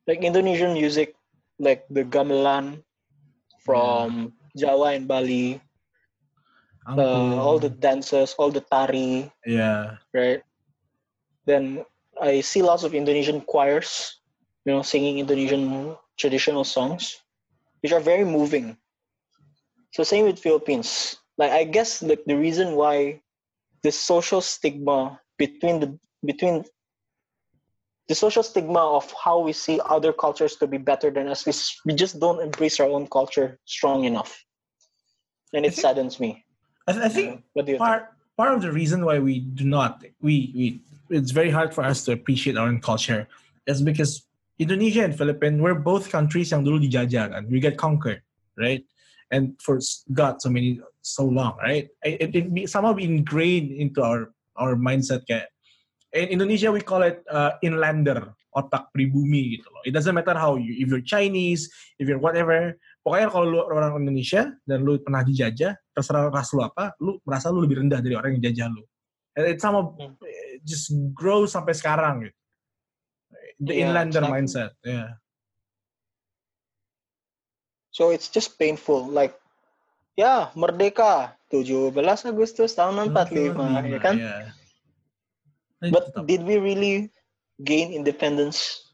[0.06, 1.16] Like indonesian music
[1.58, 2.84] like the gamelan
[3.64, 5.60] from java and bali
[6.98, 9.98] uh, all the dances all the tari Yeah.
[10.14, 10.42] right?
[11.46, 11.84] Then
[12.20, 14.20] i see lots of indonesian choirs
[14.64, 17.22] you know singing indonesian traditional songs
[17.82, 18.78] which are very moving.
[19.92, 21.16] So same with philippines.
[21.38, 23.22] Like i guess like the reason why
[23.82, 26.64] the social stigma between the between
[28.08, 31.76] the social stigma of how we see other cultures to be better than us is
[31.84, 34.44] we just don't embrace our own culture strong enough.
[35.52, 36.44] And it think- saddens me.
[36.88, 37.78] I, I think do you think?
[37.78, 40.64] part part of the reason why we do not we we
[41.10, 43.28] it's very hard for us to appreciate our own culture
[43.66, 44.24] is because
[44.58, 48.24] Indonesia and Philippines we're both countries yang dulu dijajah kan we get conquered
[48.56, 48.88] right?
[49.28, 49.76] And for
[50.16, 51.92] God so many so long right?
[52.00, 55.28] It, it, be, somehow be ingrained into our our mindset
[56.14, 60.56] in Indonesia we call it uh, inlander otak pribumi gitu loh it doesn't matter how
[60.56, 61.68] you if you're Chinese
[62.00, 66.64] if you're whatever pokoknya kalau lu orang Indonesia dan lu pernah dijajah terserah ras lu
[66.64, 68.82] apa lu merasa lu lebih rendah dari orang yang jajah lu
[69.38, 70.18] and it sama Hmm.
[70.66, 72.36] just grows sampai sekarang gitu.
[73.62, 74.34] The Yeah, inlander exactly.
[74.34, 75.08] mindset, yeah.
[77.90, 79.10] So it's just painful.
[79.10, 79.34] Like,
[80.14, 81.94] ya merdeka 17
[82.26, 84.14] Agustus tahun 45, ya kan?
[84.18, 84.42] Yeah.
[85.80, 87.10] But did we really
[87.62, 88.88] gain independence?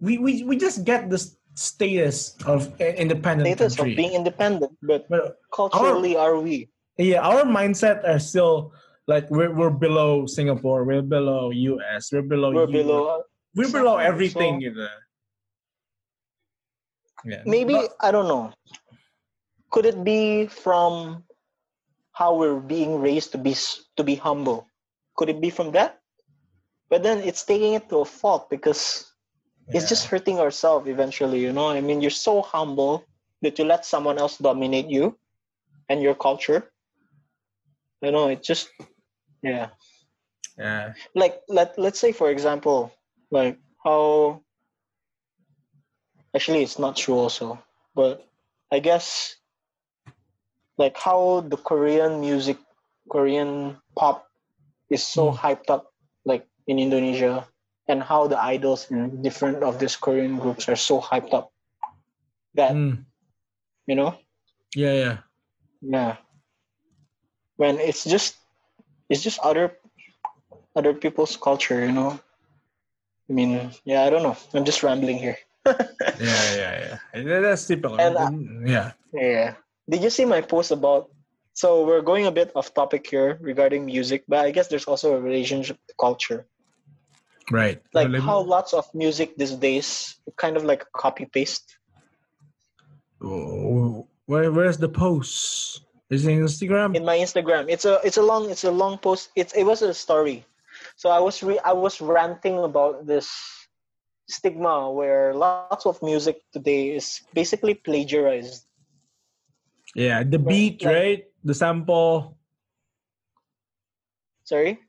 [0.00, 1.18] we, we we just get the
[1.54, 6.70] status of independent Status of being independent, but but culturally are we?
[6.98, 8.72] yeah, our mindset are still
[9.06, 13.02] like we're we're below Singapore, we're below US, we're below We're Europe, below.
[13.06, 13.22] Uh,
[13.54, 14.62] we're below everything.
[14.62, 14.86] So- gitu.
[17.26, 17.42] Yeah.
[17.44, 18.54] Maybe But- I don't know.
[19.74, 21.26] Could it be from
[22.14, 23.58] how we're being raised to be
[23.98, 24.70] to be humble?
[25.18, 25.98] Could it be from that?
[26.88, 29.10] But then it's taking it to a fault because
[29.66, 31.40] it's just hurting ourselves eventually.
[31.40, 33.04] You know, I mean, you're so humble
[33.42, 35.18] that you let someone else dominate you
[35.90, 36.70] and your culture.
[38.00, 38.70] You know, it just
[39.42, 39.68] yeah.
[40.56, 40.94] yeah.
[41.14, 42.92] like let let's say for example
[43.30, 44.42] like how
[46.34, 47.58] actually it's not true also
[47.94, 48.26] but
[48.72, 49.36] i guess
[50.76, 52.58] like how the korean music
[53.10, 54.27] korean pop
[54.90, 55.36] is so Mm.
[55.36, 55.92] hyped up
[56.24, 57.46] like in indonesia
[57.88, 61.52] and how the idols in different of these korean groups are so hyped up
[62.54, 63.04] that Mm.
[63.86, 64.16] you know
[64.76, 65.16] Yeah, yeah.
[65.80, 66.16] yeah
[67.56, 68.36] when it's just
[69.08, 69.76] it's just other
[70.76, 72.20] other people's culture you know
[73.28, 75.38] i mean yeah i don't know i'm just rambling here
[76.20, 76.72] Yeah, yeah,
[77.12, 77.40] yeah.
[77.44, 78.00] That's typical.
[78.00, 78.30] And, uh,
[78.64, 78.88] yeah.
[79.12, 79.54] yeah
[79.88, 81.10] did you see my post about
[81.58, 85.08] so we're going a bit off topic here regarding music but i guess there's also
[85.18, 86.40] a relationship to culture
[87.50, 87.80] Right.
[87.96, 89.88] like how lots of music these days
[90.36, 91.66] kind of like copy paste
[93.22, 95.80] Oh, Where where's the post?
[96.10, 96.94] Is it Instagram?
[96.94, 97.66] in my Instagram.
[97.68, 99.30] It's a it's a long it's a long post.
[99.34, 100.44] It's it was a story.
[100.96, 103.26] So I was re- I was ranting about this
[104.28, 108.64] stigma where lots of music today is basically plagiarized.
[109.96, 111.22] yeah, the beat, like- right?
[111.44, 112.36] The sample.
[114.44, 114.80] Sorry?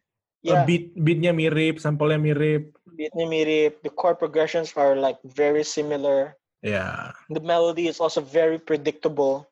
[0.41, 0.63] Yeah.
[0.63, 2.71] Yeah, beat beatnya mirip, sampelnya mirip.
[2.99, 3.79] beatnya mirip.
[3.81, 6.35] The chord progressions are like very similar.
[6.61, 7.15] Yeah.
[7.31, 9.47] The melody is also very predictable.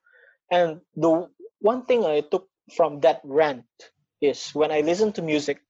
[0.52, 1.32] And the
[1.64, 3.68] one thing I took from that rant
[4.20, 5.64] is when I listen to music,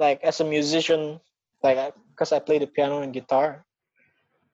[0.00, 1.20] like as a musician,
[1.62, 3.64] like because I play the piano and guitar,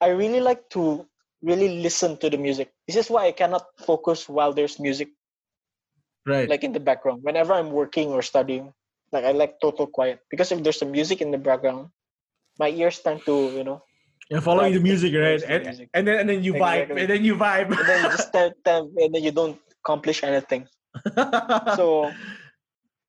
[0.03, 1.07] I really like to
[1.43, 2.71] really listen to the music.
[2.87, 5.11] This is why I cannot focus while there's music
[6.27, 6.49] Right.
[6.49, 7.23] like in the background.
[7.23, 8.73] Whenever I'm working or studying,
[9.11, 11.91] like I like total quiet because if there's some music in the background,
[12.59, 13.83] my ears tend to you know,
[14.31, 15.41] You're following the music, right?
[15.41, 15.89] the And, music.
[15.95, 17.75] and then and then you vibe, and then you vibe.
[17.79, 20.69] and then you just tend, and then you don't accomplish anything.
[21.77, 22.13] so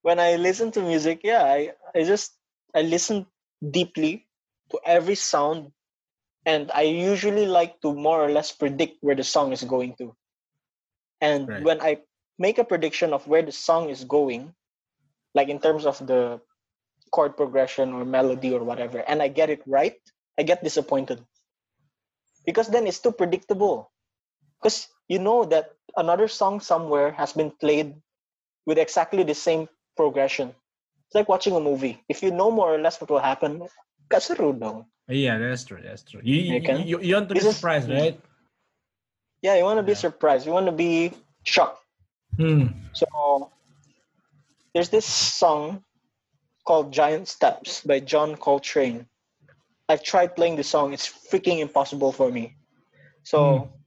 [0.01, 2.33] when I listen to music, yeah, I, I just
[2.75, 3.25] I listen
[3.61, 4.25] deeply
[4.71, 5.71] to every sound
[6.45, 10.15] and I usually like to more or less predict where the song is going to.
[11.21, 11.63] And Right.
[11.63, 12.01] when I
[12.39, 14.53] make a prediction of where the song is going,
[15.33, 16.39] like in terms of the
[17.11, 19.95] chord progression or melody or whatever, and I get it right,
[20.37, 21.21] I get disappointed.
[22.45, 23.91] Because then it's too predictable.
[24.59, 27.95] Because you know that another song somewhere has been played
[28.65, 30.49] with exactly the same progression.
[31.07, 32.01] It's like watching a movie.
[32.09, 33.59] If you know more or less what will happen,
[34.09, 34.85] that's kaseru dong.
[35.07, 35.79] yeah, that's true.
[35.83, 36.21] That's true.
[36.23, 38.19] You you, You you, you want to be This is- surprised, right?
[39.41, 39.97] Yeah, you want to be Yeah.
[40.07, 40.45] surprised.
[40.47, 41.11] You want to be
[41.43, 41.82] shocked.
[42.37, 42.67] Hmm.
[42.93, 43.51] So
[44.73, 45.83] there's this song
[46.65, 49.07] called Giant Steps by John Coltrane.
[49.89, 50.93] I've tried playing the song.
[50.93, 52.55] It's freaking impossible for me.
[53.23, 53.83] So Hmm.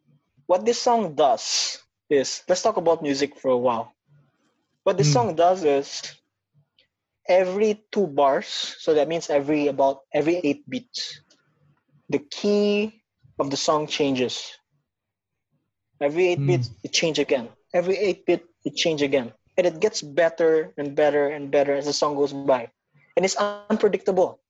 [0.47, 1.79] what this song does
[2.11, 3.95] is let's talk about music for a while.
[4.85, 5.13] What this Hmm.
[5.13, 6.03] song does is
[7.29, 8.47] every two bars,
[8.79, 11.21] so that means every about every eight beats,
[12.09, 13.03] the key
[13.39, 14.53] of the song changes.
[16.01, 16.47] Every eight Hmm.
[16.47, 17.56] beats, it change again.
[17.75, 21.87] Every eight bit it change again, and it gets better and better and better as
[21.87, 22.71] the song goes by,
[23.17, 24.41] and it's unpredictable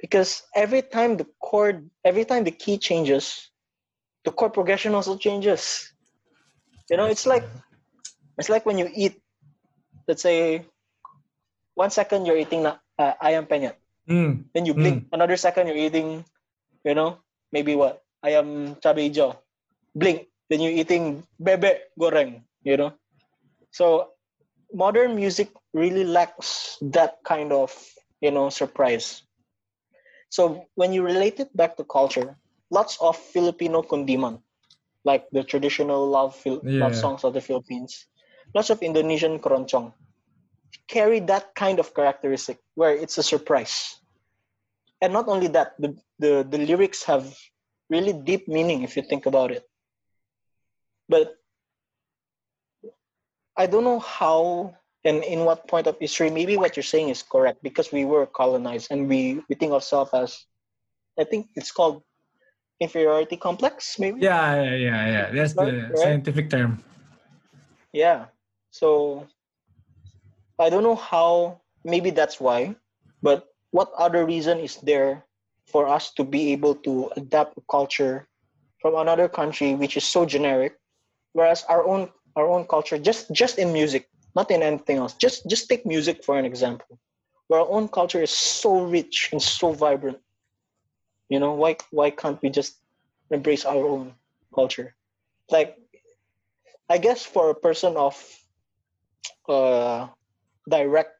[0.00, 3.50] because every time the chord, every time the key changes,
[4.24, 5.92] the chord progression also changes.
[6.90, 7.44] You know, it's like
[8.38, 9.20] it's like when you eat.
[10.08, 10.64] Let's say,
[11.74, 13.76] one second you're eating na, uh, ayam penyet,
[14.08, 14.48] Hmm.
[14.54, 15.04] then you blink.
[15.12, 16.24] Another second you're eating,
[16.84, 17.18] you know,
[17.52, 19.36] maybe what ayam cabai hijau.
[19.94, 22.40] Blink, then you're eating bebek goreng.
[22.68, 22.92] You know,
[23.72, 24.10] so
[24.72, 27.72] modern music really lacks that kind of
[28.20, 29.22] you know surprise.
[30.30, 32.38] So when you relate it back to culture,
[32.70, 34.42] lots of Filipino kundiman,
[35.04, 38.06] like the traditional love fil- love songs of the Philippines,
[38.54, 39.94] lots of Indonesian keroncong,
[40.88, 44.00] carry that kind of characteristic where it's a surprise.
[45.00, 47.36] And not only that, the, the, the lyrics have
[47.90, 49.68] really deep meaning if you think about it.
[51.08, 51.37] But
[53.58, 57.22] I don't know how and in what point of history, maybe what you're saying is
[57.22, 60.44] correct because we were colonized and we, we think of ourselves as,
[61.18, 62.02] I think it's called
[62.80, 64.20] inferiority complex, maybe?
[64.20, 65.30] Yeah, yeah, yeah, yeah.
[65.32, 65.98] That's the right.
[65.98, 66.82] scientific term.
[67.92, 68.26] Yeah.
[68.70, 69.26] So
[70.58, 72.76] I don't know how, maybe that's why,
[73.22, 75.24] but what other reason is there
[75.66, 78.26] for us to be able to adapt a culture
[78.80, 80.76] from another country which is so generic,
[81.32, 85.14] whereas our own our own culture just just in music, not in anything else.
[85.14, 86.98] Just just take music for an example.
[87.48, 90.18] Where our own culture is so rich and so vibrant.
[91.28, 92.76] You know, why why can't we just
[93.30, 94.14] embrace our own
[94.54, 94.94] culture?
[95.50, 95.76] Like
[96.88, 98.14] I guess for a person of
[99.48, 100.08] uh,
[100.68, 101.10] direct,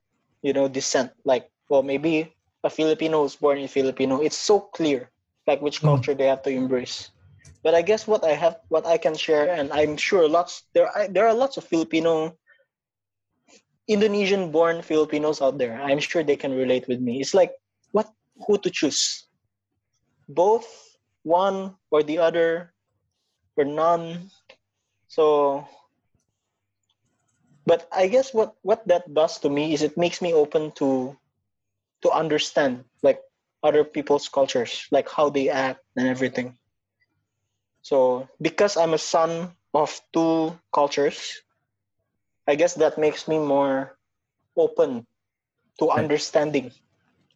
[0.43, 2.35] you know, descent, like well, maybe
[2.65, 5.11] a Filipino who's born in Filipino, it's so clear,
[5.47, 5.83] like which Mm.
[5.83, 7.11] culture they have to embrace.
[7.63, 10.89] But I guess what I have, what I can share, and I'm sure lots there,
[10.89, 12.37] are, there are lots of Filipino,
[13.89, 15.81] Indonesian-born Filipinos out there.
[15.81, 17.21] I'm sure they can relate with me.
[17.21, 17.53] It's like
[17.93, 18.09] what,
[18.47, 19.27] who to choose?
[20.29, 20.69] Both,
[21.23, 22.73] one or the other,
[23.57, 24.31] or none.
[25.09, 25.67] So
[27.69, 31.13] but i guess what what that does to me is it makes me open to
[32.01, 33.21] to understand like
[33.63, 36.57] other people's cultures like how they act and everything
[37.83, 41.41] so because i'm a son of two cultures
[42.49, 43.97] i guess that makes me more
[44.57, 45.07] open
[45.79, 46.71] to understanding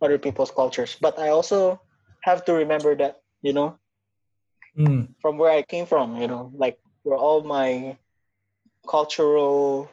[0.03, 1.81] other people's cultures but i also
[2.23, 3.79] have to remember that you know
[4.77, 5.15] Mm.
[5.21, 7.97] from where I came from, you know, like where all my
[8.89, 9.91] cultural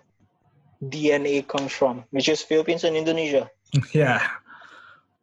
[0.82, 3.50] DNA comes from, which is Philippines and Indonesia.
[3.93, 4.22] Yeah.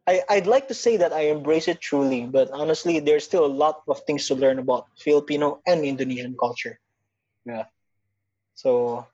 [0.07, 3.51] I, I'd like to say that I embrace it truly, but honestly, there's still a
[3.51, 6.79] lot of things to learn about Filipino and Indonesian culture.
[7.45, 7.65] Yeah.
[8.55, 9.05] So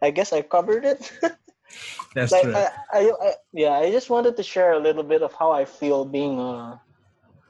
[0.00, 1.12] I guess I covered it.
[2.14, 2.54] That's like true.
[2.54, 5.64] I, I, I, yeah, I just wanted to share a little bit of how I
[5.64, 6.80] feel being a,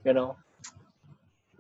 [0.05, 0.36] you know,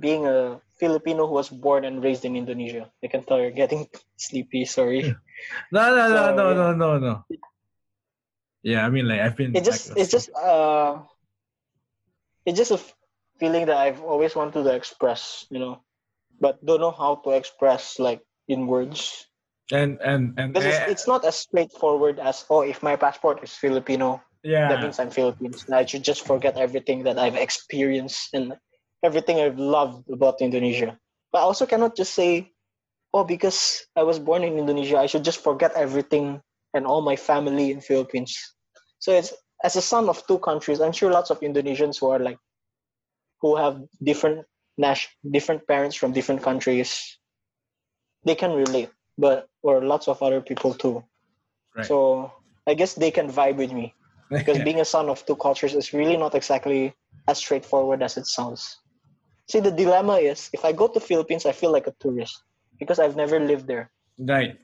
[0.00, 2.90] being a Filipino who was born and raised in Indonesia.
[3.04, 4.64] I can tell you're getting sleepy.
[4.64, 5.02] Sorry.
[5.72, 6.56] no, no, no, so, no, yeah.
[6.56, 7.24] no, no, no.
[8.62, 9.56] Yeah, I mean, like I've been.
[9.56, 10.98] It just, it's just, uh,
[12.44, 12.80] it's just a
[13.38, 15.80] feeling that I've always wanted to express, you know,
[16.40, 19.26] but don't know how to express like in words.
[19.72, 23.54] and and and Because it's, it's not as straightforward as oh, if my passport is
[23.54, 25.64] Filipino, yeah, that means I'm Philippines.
[25.66, 28.54] And I should just forget everything that I've experienced and
[29.02, 30.98] everything I've loved about Indonesia.
[31.32, 32.50] But I also cannot just say,
[33.14, 36.42] oh, because I was born in Indonesia, I should just forget everything
[36.74, 38.36] and all my family in Philippines.
[38.98, 39.32] So it's
[39.64, 42.38] as a son of two countries, I'm sure lots of Indonesians who are like
[43.40, 44.46] who have different
[44.78, 47.18] nas- different parents from different countries,
[48.24, 48.90] they can relate.
[49.18, 51.04] But or lots of other people too.
[51.76, 51.86] Right.
[51.86, 52.32] So
[52.66, 53.94] I guess they can vibe with me
[54.36, 56.94] because being a son of two cultures is really not exactly
[57.28, 58.78] as straightforward as it sounds.
[59.48, 62.42] See, the dilemma is if I go to Philippines, I feel like a tourist
[62.78, 63.90] because I've never lived there.
[64.18, 64.58] right.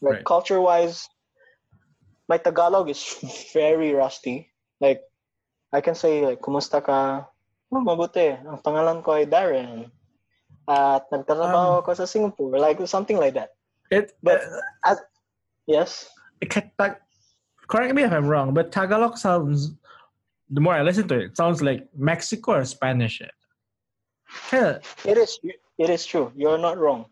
[0.00, 0.24] Like Right.
[0.24, 1.08] culture-wise,
[2.28, 3.00] my Tagalog is
[3.56, 4.52] very rusty.
[4.80, 5.02] Like
[5.72, 7.26] I can say like "Kumusta ka?"
[7.72, 8.32] Oh, mabuti.
[8.36, 9.90] Ang pangalan ko ay Darren.
[10.68, 12.60] At nagtatrabaho Um, ako sa Singapore.
[12.60, 13.56] Like something like that.
[13.90, 14.44] It, But-
[14.84, 14.96] uh,
[15.68, 16.08] Yes.
[16.40, 16.48] it
[17.68, 19.76] correct me if I'm wrong, but Tagalog sounds.
[20.48, 23.20] The more I listen to it, it sounds like Mexico or Spanish.
[23.20, 23.28] Of.
[25.04, 25.36] It is
[25.76, 26.32] it is true.
[26.32, 27.04] You're not wrong.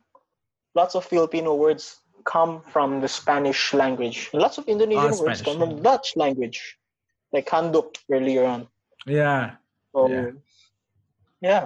[0.73, 4.29] Lots of Filipino words come from the Spanish language.
[4.35, 6.77] Lots of Indonesian Ah, words Spanish, come from Dutch language.
[7.33, 8.67] Like handuk earlier on.
[9.07, 9.57] Yeah.
[9.95, 10.31] So Yeah.
[11.41, 11.65] yeah.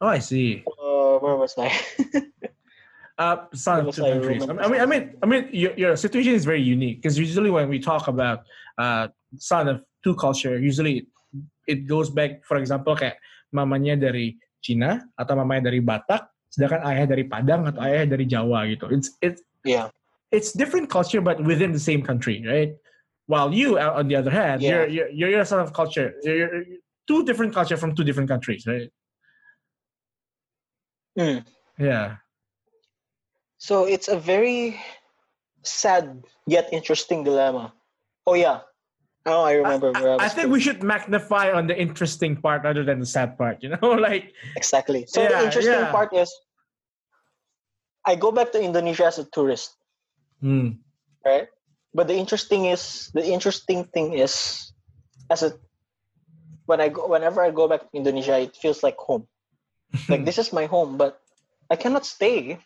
[0.00, 0.64] Oh, I see.
[0.66, 1.70] Uh, where was I?
[3.18, 4.46] Uh, son of was two I countries.
[4.46, 7.50] I remember mean, I mean, I mean, your, your situation is very unique because usually
[7.50, 8.46] when we talk about
[8.78, 11.10] uh, son of two culture, usually
[11.66, 13.18] it goes back, for example, kayak
[13.50, 18.70] mamanya dari Cina atau mamanya dari Batak, sedangkan ayah dari Padang atau ayah dari Jawa
[18.70, 18.86] gitu.
[18.94, 19.90] It's it's yeah.
[20.30, 22.72] It's different culture but within the same country, right?
[23.26, 24.84] While you, uh, on the other hand, Yeah.
[24.86, 26.14] you're, you're you're a son of culture.
[26.22, 26.64] You're, you're
[27.06, 28.90] two different culture from two different countries, right?
[31.18, 31.44] Mm.
[31.78, 32.16] Yeah.
[33.58, 34.80] So it's a very
[35.62, 37.74] sad yet interesting dilemma.
[38.26, 38.60] Oh yeah.
[39.26, 40.20] Oh, I remember I was.
[40.20, 43.62] I think we should magnify on the interesting part rather than the sad part.
[43.62, 45.04] You know, like exactly.
[45.06, 45.92] So Yeah, the interesting yeah.
[45.92, 46.32] part is
[48.06, 49.76] I go back to Indonesia as a tourist.
[50.40, 50.78] Hmm,
[51.24, 51.48] right?
[51.94, 54.72] but the interesting is the interesting thing is
[55.30, 55.58] as a
[56.68, 59.26] when I go whenever I go back to Indonesia, it feels like home.
[60.08, 61.20] like this is my home, but
[61.70, 62.60] I cannot stay.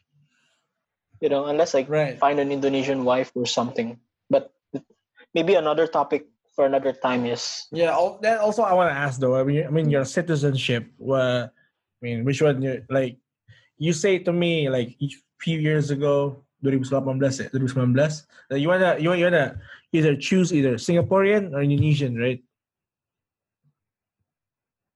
[1.23, 2.19] You know, unless I Right.
[2.19, 4.03] find an Indonesian wife or something.
[4.29, 4.51] But
[5.33, 6.27] maybe another topic
[6.59, 7.95] for another time is Yeah.
[8.27, 9.39] That also I want to ask though.
[9.39, 10.91] I mean, I mean your citizenship.
[10.99, 12.61] Uh, I mean, which one?
[12.61, 13.23] You like?
[13.79, 15.09] You say to me like a
[15.39, 19.61] few years ago, 2018 eh, 2019, that you wanna you wanna, you wanna
[19.93, 22.43] either choose either Singaporean or Indonesian, right?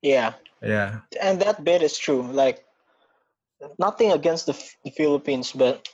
[0.03, 0.35] yeah.
[0.63, 1.01] Yeah.
[1.21, 2.23] and that bit is true.
[2.23, 2.65] Like
[3.79, 5.89] nothing against the, the Philippines, but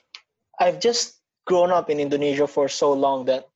[0.61, 3.49] I've just grown up in Indonesia for so long that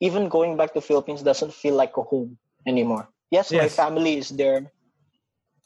[0.00, 3.08] even going back to Philippines doesn't feel like a home anymore.
[3.30, 4.70] Yes, my family is there,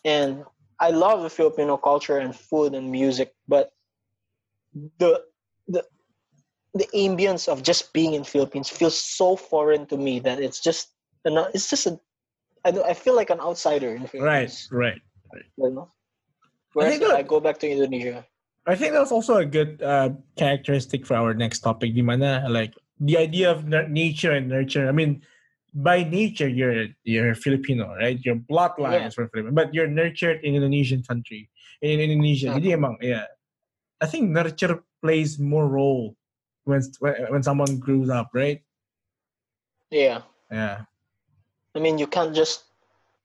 [0.05, 0.45] and
[0.79, 3.73] I love the Filipino culture and food and music, but
[4.99, 5.23] the
[5.71, 5.83] the
[6.75, 10.95] the ambience of just being in Philippines feels so foreign to me that it's just
[11.55, 11.99] it's just a
[12.65, 14.51] I, I feel like an outsider in Right.
[14.51, 14.69] Philippines.
[14.71, 15.01] Right.
[15.57, 15.89] You know?
[16.75, 18.27] Whereas think that- I go back to Indonesia.
[18.69, 22.45] I think that's also a good uh, characteristic for our next topic, di mana?
[22.47, 24.87] Like the idea of nature and nurture.
[24.87, 25.25] I mean,
[25.73, 28.21] by nature you're you're Filipino, right?
[28.21, 29.09] Your bloodline Yeah.
[29.09, 31.49] is from Filipino, but you're nurtured in Indonesian country.
[31.81, 32.53] In Indonesia.
[32.53, 33.25] Hindi yeah.
[33.99, 36.17] I think nurture plays more role
[36.65, 36.83] when
[37.29, 38.63] when someone grows up, right?
[39.91, 40.23] Yeah.
[40.51, 40.85] Yeah.
[41.75, 42.65] I mean you can't just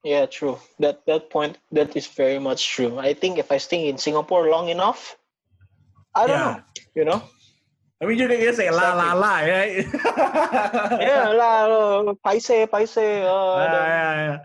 [0.04, 0.60] yeah, true.
[0.80, 3.00] That that point that is very much true.
[3.00, 5.18] I think if I stay in Singapore long enough,
[6.14, 6.46] I don't Yeah.
[6.46, 6.62] know.
[6.96, 7.22] You know?
[8.02, 9.82] I mean, you're gonna say la la la, right?
[11.00, 12.98] Yeah, la, paise, paise.
[12.98, 14.40] Uh, Ah, the- yeah, yeah.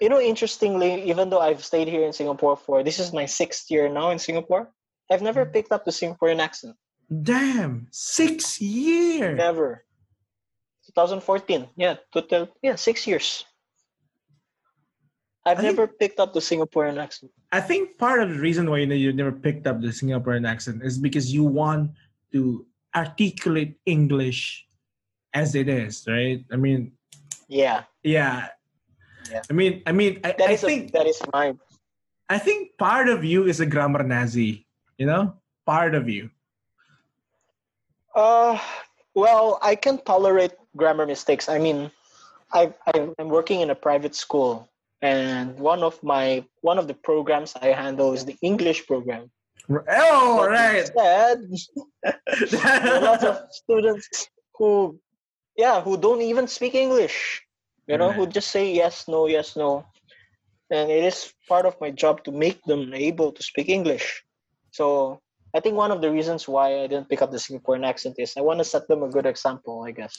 [0.00, 3.70] you know, interestingly, even though I've stayed here in Singapore for this is my sixth
[3.70, 4.72] year now in Singapore,
[5.10, 6.76] I've never picked up the Singaporean accent.
[7.22, 9.36] Damn, six years.
[9.38, 9.84] Never.
[10.86, 11.68] 2014.
[11.76, 12.48] Yeah, total.
[12.62, 13.44] Yeah, six years.
[15.44, 17.30] I've I think- never picked up the Singaporean accent.
[17.52, 20.46] I think part of the reason why you, know, you never picked up the Singaporean
[20.48, 21.92] accent is because you want
[22.32, 24.66] to articulate English
[25.32, 26.44] as it is, right?
[26.50, 26.92] I mean,
[27.48, 28.48] Yeah, yeah.
[29.30, 29.42] Yeah.
[29.48, 31.54] I mean, I mean, I, I is a- think that is my
[32.28, 34.65] I think part of you is a grammar Nazi.
[34.98, 35.34] You know,
[35.66, 36.30] part of you.
[38.14, 38.58] Uh,
[39.14, 41.48] well, I can tolerate grammar mistakes.
[41.48, 41.90] I mean,
[42.52, 44.68] I I'm working in a private school,
[45.02, 49.30] and one of my one of the programs I handle is the English program.
[49.68, 50.78] Oh, But right.
[50.80, 51.38] Instead,
[52.64, 54.98] are lots of students who,
[55.56, 57.42] yeah, who don't even speak English.
[57.88, 59.86] You know, who just say yes, no, yes, no,
[60.70, 64.25] and it is part of my job to make them able to speak English.
[64.76, 65.20] So
[65.56, 68.36] I think one of the reasons why I didn't pick up the Singaporean accent is
[68.36, 69.82] I want to set them a good example.
[69.88, 70.14] I guess.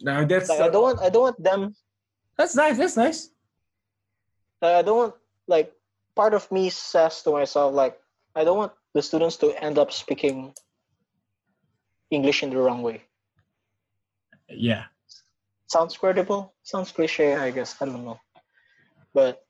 [0.00, 1.74] now that's Like, I don't want I don't want them.
[2.38, 2.78] that's nice.
[2.78, 3.20] That's nice.
[4.62, 5.14] I don't want
[5.48, 5.72] like
[6.14, 7.98] part of me says to myself like
[8.38, 10.54] I don't want the students to end up speaking
[12.10, 13.02] English in the wrong way.
[14.48, 14.84] Yeah.
[15.66, 18.20] sounds credible sounds cliche i guess i don't know
[19.18, 19.42] but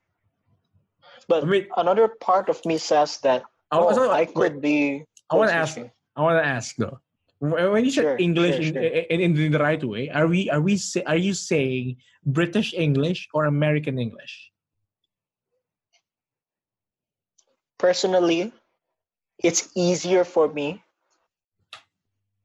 [1.29, 4.61] but I mean, another part of me says that I, oh, so- i wait, could
[4.61, 5.79] be I want to ask.
[6.17, 7.01] I want to ask though.
[7.39, 10.61] When you said Sure, English sure, in, in, in the right way, are we are
[10.61, 14.51] we say, are you saying British English or American English?
[17.79, 18.53] personally
[19.39, 20.83] it's easier for me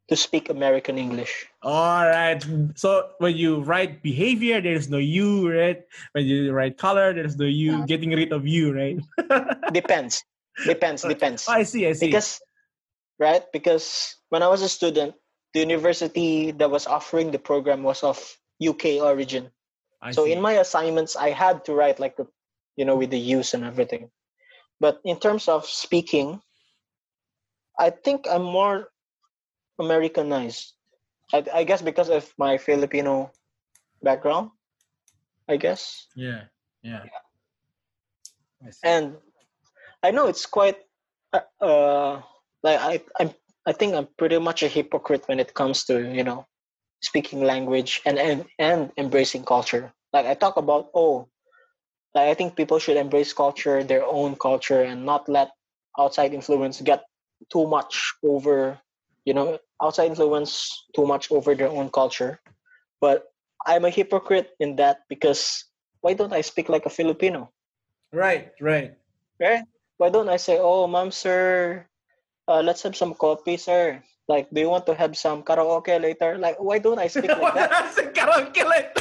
[0.10, 2.42] to speak american english All right.
[2.74, 5.86] So when you write behavior, there's no you, right?
[6.18, 7.86] When you write color, there's no you.
[7.86, 8.98] Getting rid of you, right?
[9.72, 10.26] depends
[10.66, 11.88] depends uh, depends I see.
[11.88, 12.08] I see.
[12.08, 12.40] because
[13.20, 15.16] right because when i was a student
[15.54, 18.18] the university that was offering the program was of
[18.68, 19.50] uk origin
[20.02, 20.34] I so see.
[20.34, 22.28] in my assignments i had to write like the
[22.76, 24.10] you know with the use and everything
[24.80, 26.42] but in terms of speaking
[27.80, 28.90] i think i'm more
[29.80, 30.74] americanized
[31.34, 33.32] i, I guess because of my filipino
[34.02, 34.52] background
[35.50, 36.50] i guess yeah,
[36.84, 37.06] yeah.
[38.66, 38.80] I see.
[38.84, 39.18] and
[40.04, 40.78] i know it's quite
[41.34, 42.22] uh, uh
[42.64, 43.32] like i i'm
[43.66, 46.46] i think i'm pretty much a hypocrite when it comes to you know
[47.02, 51.28] speaking language and and, and embracing culture like i talk about oh
[52.16, 55.52] like i think people should embrace culture their own culture and not let
[56.00, 57.04] outside influence get
[57.52, 58.80] too much over
[59.26, 62.40] you know outside influence too much over their own culture
[63.00, 63.26] but
[63.66, 65.66] i'm a hypocrite in that because
[66.02, 67.50] why don't i speak like a filipino
[68.14, 68.94] right, right.
[69.40, 69.64] right?
[70.02, 71.86] Why don't I say, "Oh, ma'am, sir,
[72.50, 76.40] uh, let's have some coffee, sir," Like, do you want to have some karaoke later?
[76.40, 77.92] Like, why don't I speak like that?
[78.16, 78.96] karaoke like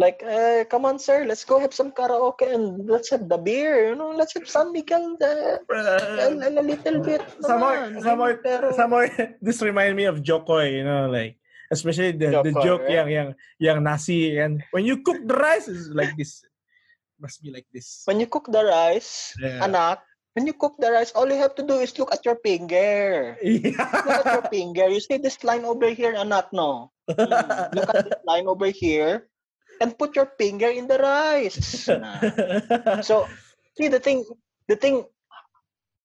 [0.00, 3.92] Like, uh, come on, sir, let's go have some karaoke and let's have the beer.
[3.92, 7.22] You know, let's have San Miguel uh, a, a, a little bit.
[7.38, 8.02] somehow, naman.
[8.02, 9.02] somehow, Pero- somehow,
[9.44, 11.36] this remind me of Jo Koy, you know, like
[11.70, 12.98] especially the, the joke right?
[12.98, 13.28] yang yang
[13.60, 16.42] yang nasi and when you cook the rice is like this,
[17.22, 18.02] must be like this.
[18.04, 19.62] when you cook the rice, Yeah.
[19.62, 20.02] anak,
[20.34, 23.38] when you cook the rice, all you have to do is look at your finger.
[23.38, 23.78] Look
[24.26, 24.88] at your finger.
[24.90, 26.90] You see this line over here, anak, no?
[27.06, 29.28] Hmm, Look at this line over here
[29.80, 31.86] and put your finger in the rice.
[33.06, 33.28] So
[33.78, 34.24] see the thing
[34.68, 35.04] the thing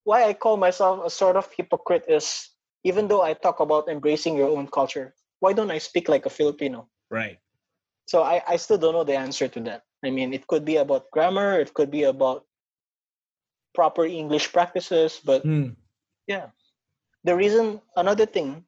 [0.04, 2.48] why i call myself a sort of hypocrite is
[2.84, 6.32] even though i talk about embracing your own culture why don't i speak like a
[6.32, 7.36] filipino right.
[8.08, 10.76] so i, I still don't know the answer to that i mean it could be
[10.76, 12.44] about grammar it could be about
[13.74, 15.50] proper english practices but
[16.26, 16.48] yeah,
[17.24, 18.64] the reason another thing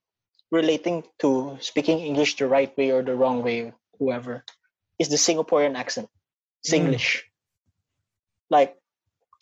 [0.51, 4.45] relating to speaking english the right way or the wrong way whoever
[4.99, 6.09] is the singaporean accent.
[6.64, 7.22] Singlish.
[8.51, 8.76] Like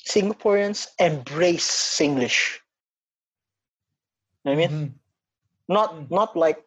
[0.06, 1.66] singaporeans embrace
[1.98, 2.58] singlish.
[4.46, 4.92] I mean Mhm.
[5.68, 6.10] not Mm.
[6.10, 6.64] not like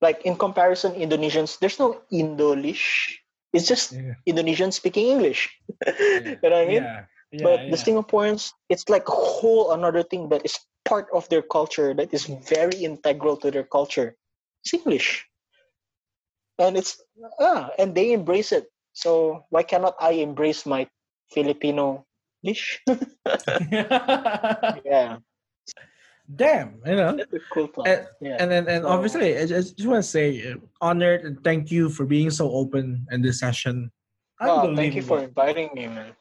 [0.00, 3.18] like in comparison indonesians there's no indolish
[3.52, 4.14] it's just Yeah.
[4.26, 5.50] indonesian speaking english
[5.86, 6.84] you know what i mean
[7.42, 7.76] but the.
[7.76, 12.26] Singaporeans, it's like a whole another thing that is part of their culture that is
[12.26, 14.16] very integral to their culture.
[14.64, 15.26] It's English.
[16.58, 17.02] And it's
[17.40, 18.66] ah, and they embrace it.
[18.92, 20.88] So why cannot I embrace my
[21.30, 22.06] Filipino
[22.42, 22.80] English?
[24.84, 25.18] yeah.
[26.34, 27.16] Damn, you know.
[27.16, 27.86] That's a cool thought.
[27.86, 28.36] And, yeah.
[28.40, 31.70] and then and So- obviously I just, just want to say uh, honored and thank
[31.70, 33.90] you for being so open in this session.
[34.40, 36.12] Oh, thank you for inviting me, man.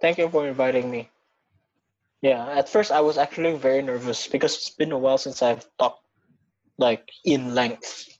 [0.00, 1.10] Thank you for inviting me.
[2.22, 5.66] Yeah, at first I was actually very nervous because it's been a while since I've
[5.78, 6.04] talked
[6.78, 8.16] like in length.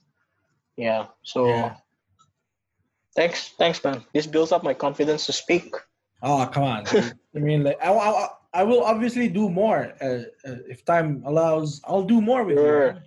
[0.77, 1.75] Yeah, so Yeah.
[3.15, 4.03] thanks, thanks, man.
[4.13, 5.73] This builds up my confidence to speak.
[6.21, 6.85] Oh come on!
[7.35, 11.81] I mean, like I, I, I will obviously do more uh, uh, if time allows.
[11.83, 12.87] I'll do more with Sure.
[12.95, 13.01] you.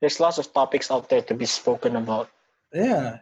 [0.00, 2.30] There's lots of topics out there to be spoken about.
[2.72, 3.18] Yeah,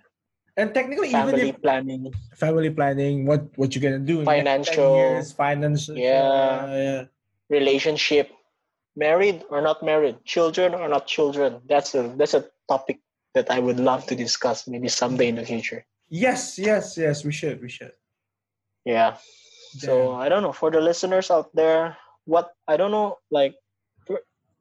[0.61, 4.31] and technically, Family even if planning, family planning, what what you're gonna do, in the
[4.31, 4.97] 10 Financial.
[4.97, 6.69] years, finance, Yeah.
[6.85, 7.05] yeah,
[7.49, 8.29] relationship,
[8.95, 11.63] married or not married, children or not children.
[11.67, 13.01] That's a that's a topic
[13.35, 15.81] that I would love to discuss maybe someday in the future.
[16.11, 17.25] yes, yes, yes.
[17.25, 17.93] We should, we should.
[18.85, 19.17] Yeah.
[19.69, 23.55] So I don't know for the listeners out there, what I don't know, like,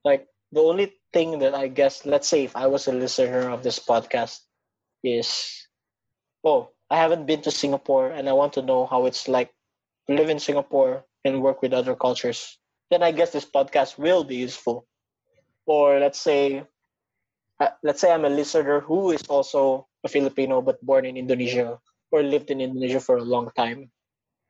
[0.03, 3.63] like the only thing that I guess, let's say if I was a listener of
[3.63, 4.39] this podcast,
[5.03, 5.67] is,
[6.43, 9.51] oh, I haven't been to Singapore and I want to know how it's like
[10.07, 12.57] to live in Singapore and work with other cultures.
[12.91, 14.87] Then I guess this podcast will be useful.
[15.65, 16.63] Or let's say,
[17.59, 21.79] uh, let's say I'm a listener who is also a Filipino but born in Indonesia
[22.11, 23.91] or lived in Indonesia for a long time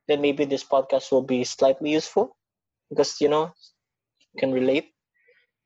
[0.07, 2.35] then maybe this podcast will be slightly useful
[2.89, 3.51] because you know
[4.33, 4.91] you can relate.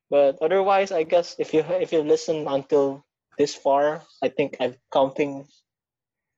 [0.09, 3.05] But otherwise i guess if you if you listen until
[3.37, 5.47] this far i think i'm counting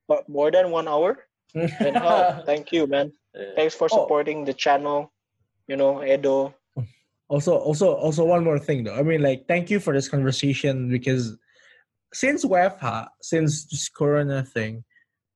[0.07, 1.25] what, more than one hour.
[1.55, 3.13] And oh, thank you man.
[3.55, 4.03] Thanks for Oh.
[4.03, 5.11] supporting the channel
[5.67, 6.53] you know edo.
[7.29, 8.93] Also also also one more thing though.
[8.95, 11.37] I mean like thank you for this conversation because
[12.13, 14.83] since WFH, since this corona thing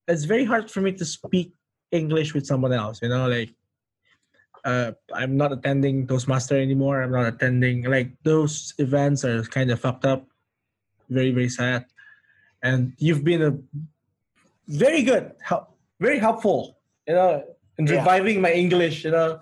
[0.07, 1.56] it's very hard for me to speak
[1.91, 3.51] english with someone else you know like
[4.65, 7.01] uh, i'm not attending toastmaster anymore.
[7.01, 10.27] I'm not attending like those events are kind of fucked up.
[11.09, 11.85] Very very sad.
[12.63, 13.55] And you've been a
[14.67, 15.71] very good help
[16.01, 16.75] very helpful
[17.07, 17.45] you know
[17.77, 18.03] in Yeah.
[18.03, 19.39] reviving my english you know.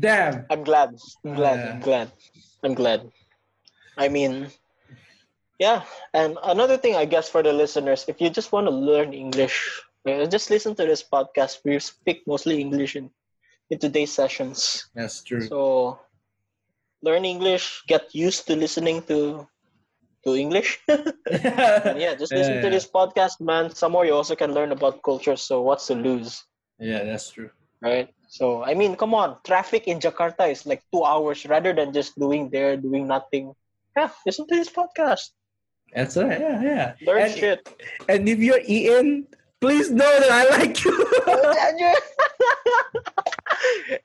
[0.00, 0.44] Damn.
[0.50, 0.98] I'm glad.
[1.24, 1.56] I'm glad.
[1.60, 1.70] Yeah.
[1.70, 2.08] i'm glad.
[2.64, 3.00] I'm glad.
[3.96, 4.48] I mean
[5.60, 5.84] yeah.
[6.14, 9.54] And another thing i guess for the listeners if you just want to learn english
[9.70, 13.10] uh, just listen to this podcast we speak mostly english in,
[13.70, 15.98] in today's sessions that's true so
[17.02, 19.46] learn english get used to listening to
[20.24, 22.76] to english yeah just listen Yeah, to yeah.
[22.76, 26.44] this podcast man Somewhere you also can learn about culture so what's to lose
[26.78, 27.50] yeah that's true
[27.84, 28.08] right?
[28.28, 32.18] So I mean, come on, traffic in Jakarta is like two hours rather than just
[32.18, 33.52] doing there, doing nothing.
[33.94, 35.30] Yeah, listen to this podcast.
[35.94, 36.40] That's right.
[36.40, 36.88] Yeah, yeah.
[37.06, 37.60] Learn and, shit.
[38.08, 39.28] and if you're Ian,
[39.60, 40.92] please know that I like you.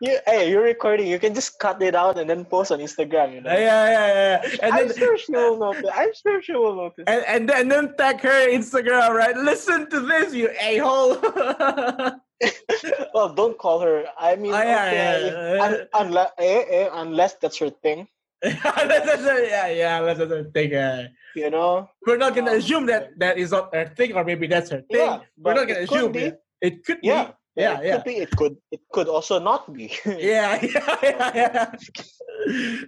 [0.00, 1.06] you, hey, you're recording.
[1.06, 3.34] You can just cut it out and then post on Instagram.
[3.34, 3.52] You know.
[3.52, 4.56] yeah, yeah, yeah.
[4.62, 5.90] And I'm then, sure she will notice.
[5.94, 7.04] I'm sure she will notice.
[7.06, 9.36] and, and, then, and then tag her Instagram, right?
[9.36, 11.16] Listen to this, you a hole.
[13.14, 14.04] well, don't call her.
[14.18, 15.64] I mean, Oh, yeah, okay, yeah, if- yeah.
[15.64, 18.08] un- unless, eh, eh, unless that's her thing.
[18.44, 20.00] Uh, yeah, yeah.
[20.00, 21.08] Let's uh, take a.
[21.34, 21.88] You know?
[22.06, 24.82] We're not gonna Um, assume that that is not her thing, or maybe that's her
[24.90, 25.00] thing.
[25.00, 26.12] Yeah, We're not gonna it could assume.
[26.12, 26.20] be.
[26.30, 27.24] It, it could Yeah.
[27.24, 27.32] be.
[27.56, 27.94] Yeah, it yeah.
[27.96, 28.16] could be.
[28.18, 28.56] It could.
[28.70, 29.86] It could also not be.
[30.06, 31.66] Yeah, yeah, yeah, yeah.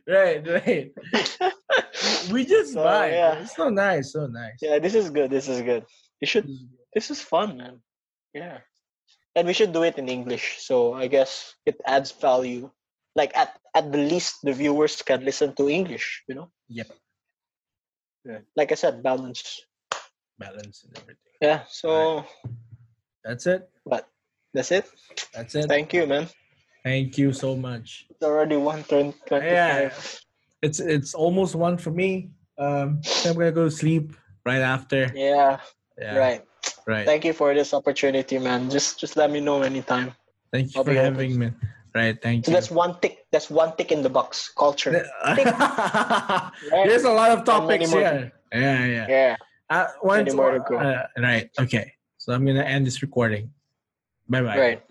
[0.06, 0.90] right, right.
[2.30, 3.12] We just So, vibe.
[3.12, 3.40] yeah.
[3.42, 4.58] It's so nice, so nice.
[4.60, 5.30] yeah, this is good.
[5.30, 5.84] This is good.
[6.20, 6.48] You should.
[6.94, 7.80] This is fun, man.
[8.34, 8.58] Yeah,
[9.34, 10.58] and we should do it in English.
[10.60, 12.70] So I guess it adds value.
[13.16, 16.22] Like at at the least, the viewers can listen to English.
[16.28, 16.48] You know.
[16.68, 16.88] Yep.
[18.24, 18.40] Yeah.
[18.54, 19.64] Like I said, balance.
[20.38, 21.32] Balance and everything.
[21.40, 21.64] Yeah.
[21.68, 22.24] So
[23.24, 23.68] That's it.
[23.84, 24.06] But
[24.54, 24.86] that's it.
[25.34, 25.66] That's it.
[25.66, 26.28] Thank you, man.
[26.84, 28.06] Thank you so much.
[28.10, 29.90] It's already one turn Yeah.
[30.62, 32.30] It's it's almost one for me.
[32.58, 34.14] Um, I'm gonna go to sleep
[34.44, 35.10] right after.
[35.14, 35.58] Yeah.
[35.98, 36.42] Yeah, Right.
[36.86, 37.06] right.
[37.06, 38.68] Thank you for this opportunity, man.
[38.68, 40.12] Just just let me know anytime.
[40.52, 41.50] Thank you I'll for having me.
[41.96, 42.52] Right, thank So you.
[42.52, 43.24] So that's one tick.
[43.32, 44.52] That's one tick in the box.
[44.52, 44.92] Culture.
[46.84, 48.36] There's a lot of topics here.
[48.52, 49.06] Yeah, yeah.
[49.08, 49.36] Yeah.
[49.70, 50.76] Uh, one, more to go.
[50.76, 51.48] uh, right.
[51.58, 51.96] Okay.
[52.20, 53.48] So I'm gonna end this recording.
[54.28, 54.60] Bye bye.
[54.60, 54.82] Right.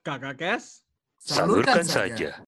[0.00, 0.80] Kakak Kes.
[1.20, 2.40] Salurkan saja.